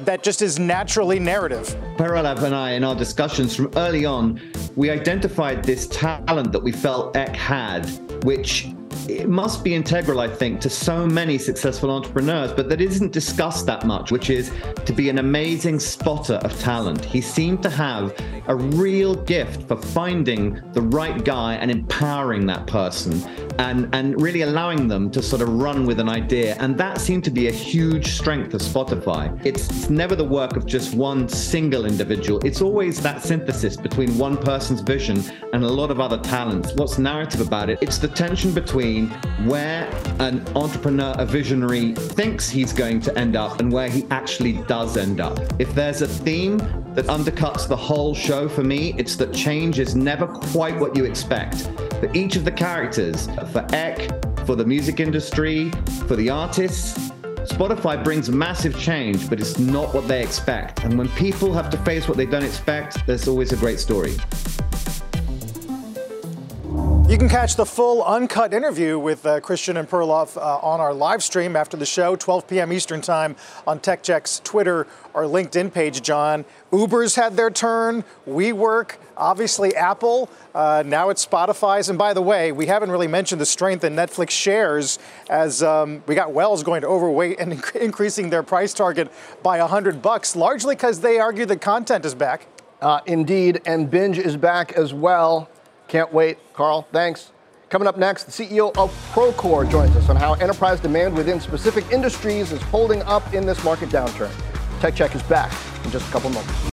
[0.00, 1.74] that just is naturally narrative?
[1.96, 4.38] Per-Olav and I, in our discussions from early on,
[4.76, 7.86] we identified this talent that we felt Ek had,
[8.24, 8.68] which
[9.08, 13.66] it must be integral, I think, to so many successful entrepreneurs, but that isn't discussed
[13.66, 14.50] that much, which is
[14.86, 17.04] to be an amazing spotter of talent.
[17.04, 18.14] He seemed to have
[18.48, 23.22] a real gift for finding the right guy and empowering that person
[23.58, 26.56] and, and really allowing them to sort of run with an idea.
[26.58, 29.38] And that seemed to be a huge strength of Spotify.
[29.44, 34.36] It's, never the work of just one single individual, it's always that synthesis between one
[34.36, 35.22] person's vision
[35.52, 36.72] and a lot of other talents.
[36.74, 37.78] What's narrative about it?
[37.80, 38.87] It's the tension between
[39.44, 44.54] where an entrepreneur, a visionary, thinks he's going to end up and where he actually
[44.64, 45.38] does end up.
[45.58, 46.58] If there's a theme
[46.94, 51.04] that undercuts the whole show for me, it's that change is never quite what you
[51.04, 51.68] expect.
[52.00, 54.10] For each of the characters, for Ek,
[54.46, 55.70] for the music industry,
[56.06, 57.10] for the artists,
[57.48, 60.84] Spotify brings massive change, but it's not what they expect.
[60.84, 64.16] And when people have to face what they don't expect, there's always a great story.
[67.08, 70.92] You can catch the full uncut interview with uh, Christian and Per-Olav uh, on our
[70.92, 72.70] live stream after the show, 12 p.m.
[72.70, 73.34] Eastern Time
[73.66, 76.44] on TechCheck's Twitter or LinkedIn page, John.
[76.70, 81.88] Uber's had their turn, WeWork, obviously Apple, uh, now it's Spotify's.
[81.88, 84.98] And by the way, we haven't really mentioned the strength in Netflix shares
[85.30, 89.10] as um, we got Wells going to overweight and inc- increasing their price target
[89.42, 92.46] by 100 bucks, largely because they argue that content is back.
[92.82, 95.48] Uh, indeed, and Binge is back as well.
[95.88, 96.36] Can't wait.
[96.52, 97.32] Carl, thanks.
[97.70, 101.90] Coming up next, the CEO of Procore joins us on how enterprise demand within specific
[101.90, 104.30] industries is holding up in this market downturn.
[104.80, 105.52] Tech Check is back
[105.84, 106.70] in just a couple moments.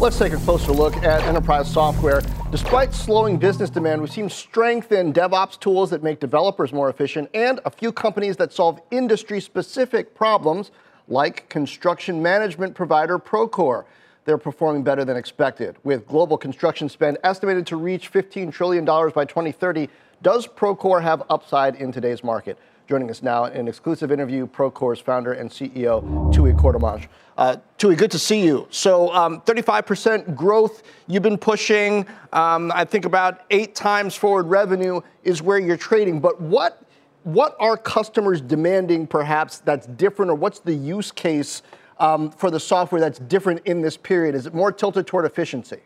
[0.00, 2.20] Let's take a closer look at enterprise software.
[2.50, 7.28] Despite slowing business demand, we've seen strength in DevOps tools that make developers more efficient
[7.34, 10.70] and a few companies that solve industry specific problems,
[11.08, 13.84] like construction management provider Procore
[14.26, 15.76] they're performing better than expected.
[15.84, 19.88] With global construction spend estimated to reach $15 trillion by 2030,
[20.20, 22.58] does Procore have upside in today's market?
[22.88, 26.02] Joining us now in an exclusive interview, Procore's founder and CEO,
[26.32, 27.06] Tooey Courtemanche.
[27.36, 28.66] Uh, Tooey, good to see you.
[28.70, 32.06] So, um, 35% growth you've been pushing.
[32.32, 36.20] Um, I think about eight times forward revenue is where you're trading.
[36.20, 36.82] But what
[37.24, 41.62] what are customers demanding, perhaps that's different, or what's the use case
[41.98, 44.34] um, for the software that's different in this period?
[44.34, 45.80] Is it more tilted toward efficiency?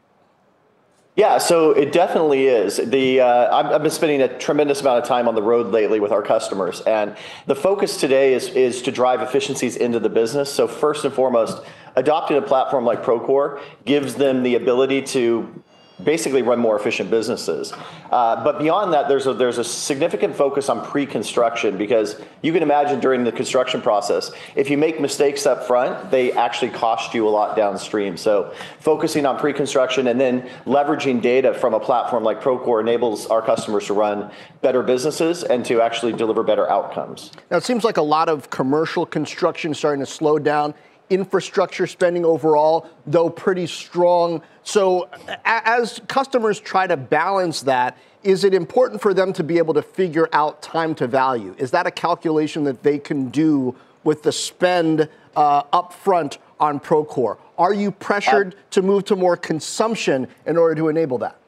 [1.16, 2.76] Yeah, so it definitely is.
[2.76, 5.98] The uh, I've, I've, been spending a tremendous amount of time on the road lately
[5.98, 10.52] with our customers, and the focus today is is to drive efficiencies into the business.
[10.52, 11.62] So first and foremost,
[11.96, 15.62] adopting a platform like Procore gives them the ability to
[16.04, 17.72] basically run more efficient businesses.
[18.10, 22.62] Uh, but beyond that, there's a, there's a significant focus on pre-construction because you can
[22.62, 27.28] imagine during the construction process, if you make mistakes up front, they actually cost you
[27.28, 28.16] a lot downstream.
[28.16, 33.42] So focusing on pre-construction and then leveraging data from a platform like Procore enables our
[33.42, 34.30] customers to run
[34.62, 37.30] better businesses and to actually deliver better outcomes.
[37.50, 40.74] Now it seems like a lot of commercial construction starting to slow down
[41.10, 44.42] infrastructure spending overall, though pretty strong.
[44.62, 45.08] So,
[45.44, 49.82] as customers try to balance that, is it important for them to be able to
[49.82, 51.54] figure out time to value?
[51.58, 57.38] Is that a calculation that they can do with the spend uh, upfront on Procore?
[57.58, 61.39] Are you pressured uh, to move to more consumption in order to enable that?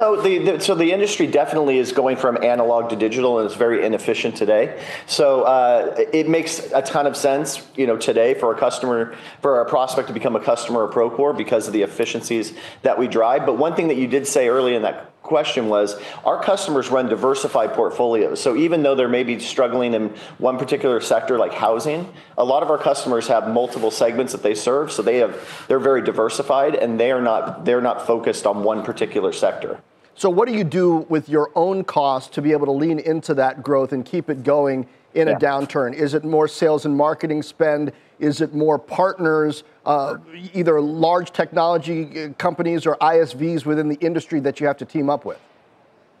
[0.00, 3.54] So the, the, so the industry definitely is going from analog to digital, and it's
[3.54, 4.84] very inefficient today.
[5.06, 9.60] So uh, it makes a ton of sense, you know, today for a customer, for
[9.60, 13.46] a prospect to become a customer of Procore because of the efficiencies that we drive.
[13.46, 17.08] But one thing that you did say early in that question was our customers run
[17.08, 18.40] diversified portfolios.
[18.40, 22.62] So even though they may be struggling in one particular sector like housing, a lot
[22.62, 24.92] of our customers have multiple segments that they serve.
[24.92, 28.84] So they have they're very diversified and they are not they're not focused on one
[28.84, 29.80] particular sector.
[30.14, 33.34] So what do you do with your own cost to be able to lean into
[33.34, 35.34] that growth and keep it going in yeah.
[35.34, 35.94] a downturn?
[35.94, 37.92] Is it more sales and marketing spend?
[38.18, 40.16] Is it more partners, uh,
[40.52, 45.10] either large technology uh, companies or ISVs within the industry that you have to team
[45.10, 45.38] up with?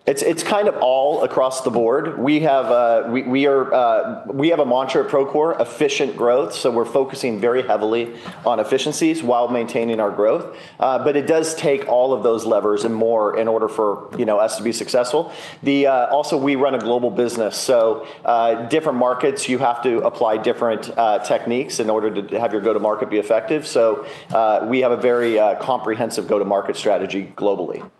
[0.06, 2.18] It's, it's kind of all across the board.
[2.18, 6.52] We have uh, we, we are uh, we have a mantra at Procore: efficient growth.
[6.52, 10.58] So we're focusing very heavily on efficiencies while maintaining our growth.
[10.78, 14.26] Uh, but it does take all of those levers and more in order for you
[14.26, 15.32] know us to be successful.
[15.62, 20.00] The uh, also we run a global business, so uh, different markets you have to
[20.00, 23.66] apply different uh, techniques in order to have your go-to-market be effective.
[23.66, 24.04] So
[24.68, 27.90] we have a very comprehensive go-to-market strategy globally.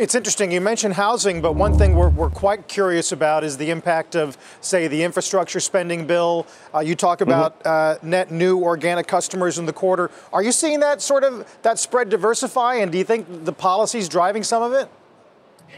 [0.00, 0.50] It's interesting.
[0.50, 4.38] You mentioned housing, but one thing we're, we're quite curious about is the impact of,
[4.62, 6.46] say, the infrastructure spending bill.
[6.74, 7.28] Uh, you talk mm-hmm.
[7.28, 8.06] about mm-hmm.
[8.06, 10.10] uh, net new organic customers in the quarter.
[10.32, 12.76] Are you seeing that sort of that spread diversify?
[12.76, 14.88] And do you think the policy's driving some of it?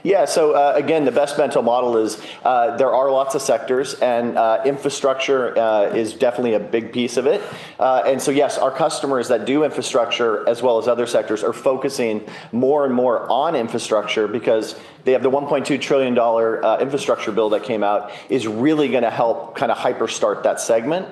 [0.05, 3.95] Yeah, so uh, again, the best mental model is uh, there are lots of sectors,
[3.95, 7.41] and uh, infrastructure uh, is definitely a big piece of it.
[7.79, 11.53] Uh, and so, yes, our customers that do infrastructure as well as other sectors are
[11.53, 14.75] focusing more and more on infrastructure because
[15.05, 19.11] they have the $1.2 trillion uh, infrastructure bill that came out is really going to
[19.11, 21.07] help kind of hyper start that segment.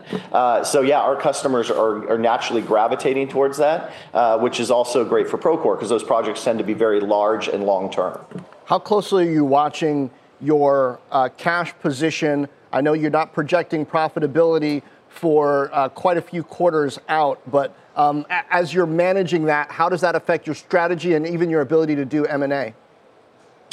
[0.66, 3.92] so, yeah, our customers are, are naturally gravitating towards that,
[4.40, 7.62] which is also great for Procore because those projects tend to be very large and
[7.62, 8.18] long term.
[8.70, 12.48] How closely are you watching your uh, cash position?
[12.72, 18.24] I know you're not projecting profitability for uh, quite a few quarters out, but um,
[18.30, 22.04] as you're managing that, how does that affect your strategy and even your ability to
[22.04, 22.72] do M&A?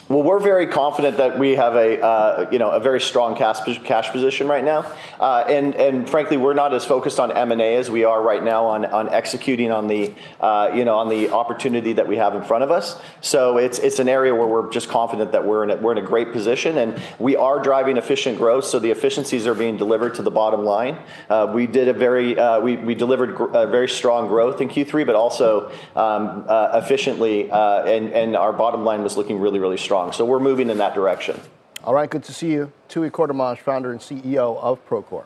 [0.09, 3.59] Well, we're very confident that we have a uh, you know a very strong cash
[3.83, 4.89] cash position right now,
[5.19, 8.21] uh, and and frankly, we're not as focused on M and A as we are
[8.21, 12.15] right now on on executing on the uh, you know on the opportunity that we
[12.15, 13.01] have in front of us.
[13.19, 15.97] So it's it's an area where we're just confident that we're in a, we're in
[15.97, 18.63] a great position, and we are driving efficient growth.
[18.63, 20.99] So the efficiencies are being delivered to the bottom line.
[21.29, 25.05] Uh, we did a very uh, we we delivered gr- very strong growth in Q3,
[25.05, 29.96] but also um, uh, efficiently, and and our bottom line was looking really really strong
[29.97, 30.11] strong.
[30.13, 31.39] So we're moving in that direction.
[31.83, 32.71] All right, good to see you.
[32.89, 35.25] Tooey Courtemanche, founder and CEO of Procore.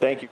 [0.00, 0.28] Thank you.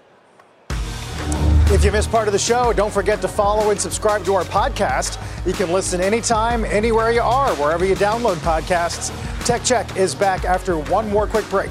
[1.73, 4.45] If you missed part of the show, don't forget to follow and subscribe to our
[4.45, 5.19] podcast.
[5.47, 9.13] You can listen anytime, anywhere you are, wherever you download podcasts.
[9.45, 11.71] Tech Check is back after one more quick break.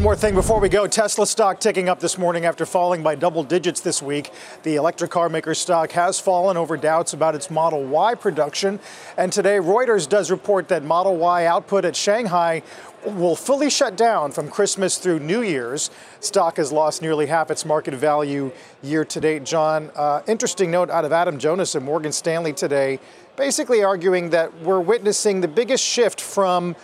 [0.00, 3.16] One more thing before we go Tesla stock ticking up this morning after falling by
[3.16, 4.30] double digits this week.
[4.62, 8.80] The electric car maker stock has fallen over doubts about its Model Y production.
[9.18, 12.62] And today, Reuters does report that Model Y output at Shanghai
[13.04, 15.90] will fully shut down from Christmas through New Year's.
[16.20, 19.44] Stock has lost nearly half its market value year to date.
[19.44, 23.00] John, uh, interesting note out of Adam Jonas at Morgan Stanley today,
[23.36, 26.74] basically arguing that we're witnessing the biggest shift from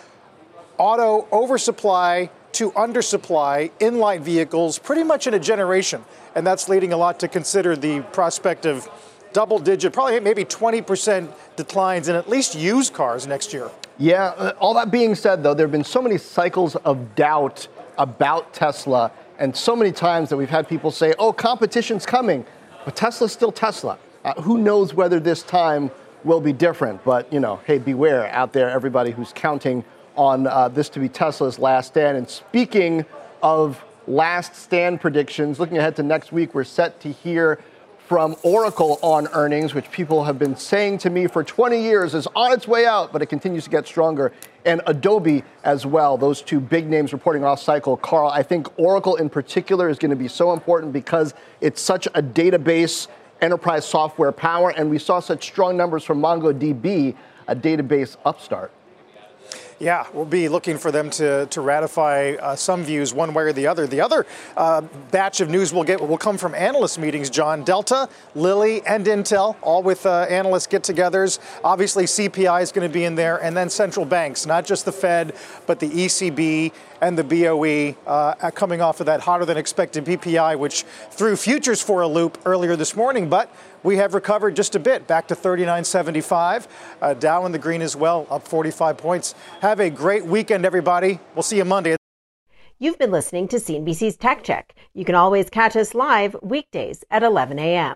[0.77, 6.03] auto oversupply to undersupply in light vehicles pretty much in a generation.
[6.33, 8.89] And that's leading a lot to consider the prospect of
[9.31, 13.69] double digit, probably maybe 20% declines in at least used cars next year.
[13.99, 17.67] Yeah, uh, all that being said, though, there have been so many cycles of doubt
[17.99, 22.43] about Tesla, and so many times that we've had people say, oh, competition's coming,
[22.85, 23.99] but Tesla's still Tesla.
[24.25, 25.91] Uh, who knows whether this time
[26.23, 27.03] will be different?
[27.03, 29.83] But, you know, hey, beware out there, everybody who's counting
[30.17, 32.17] on uh, this to be Tesla's last stand.
[32.17, 33.05] And speaking
[33.41, 37.59] of last stand predictions, looking ahead to next week, we're set to hear
[38.07, 42.25] from Oracle on earnings, which people have been saying to me for 20 years is
[42.37, 44.31] on its way out, but it continues to get stronger,
[44.65, 46.17] and Adobe as well.
[46.17, 47.97] Those two big names reporting off cycle.
[47.97, 52.07] Carl, I think Oracle in particular is going to be so important because it's such
[52.07, 53.07] a database
[53.41, 57.13] enterprise software power, and we saw such strong numbers from MongoDB,
[57.47, 58.71] a database upstart.
[59.79, 63.53] Yeah, we'll be looking for them to, to ratify uh, some views one way or
[63.53, 63.85] the other.
[63.85, 64.25] The other
[64.55, 67.63] uh, batch of news we'll get will come from analyst meetings, John.
[67.63, 71.37] Delta, Lilly, and Intel, all with uh, analyst get togethers.
[71.63, 74.91] Obviously, CPI is going to be in there, and then central banks, not just the
[74.91, 75.35] Fed,
[75.67, 80.57] but the ECB and the BOE uh, coming off of that hotter than expected PPI,
[80.57, 83.29] which threw futures for a loop earlier this morning.
[83.29, 83.53] But
[83.83, 86.67] we have recovered just a bit, back to 39.75.
[87.01, 89.35] Uh, Dow in the green as well, up 45 points.
[89.61, 91.19] Have a great weekend, everybody.
[91.35, 91.95] We'll see you Monday.
[92.79, 94.75] You've been listening to CNBC's Tech Check.
[94.93, 97.95] You can always catch us live weekdays at 11 a.m.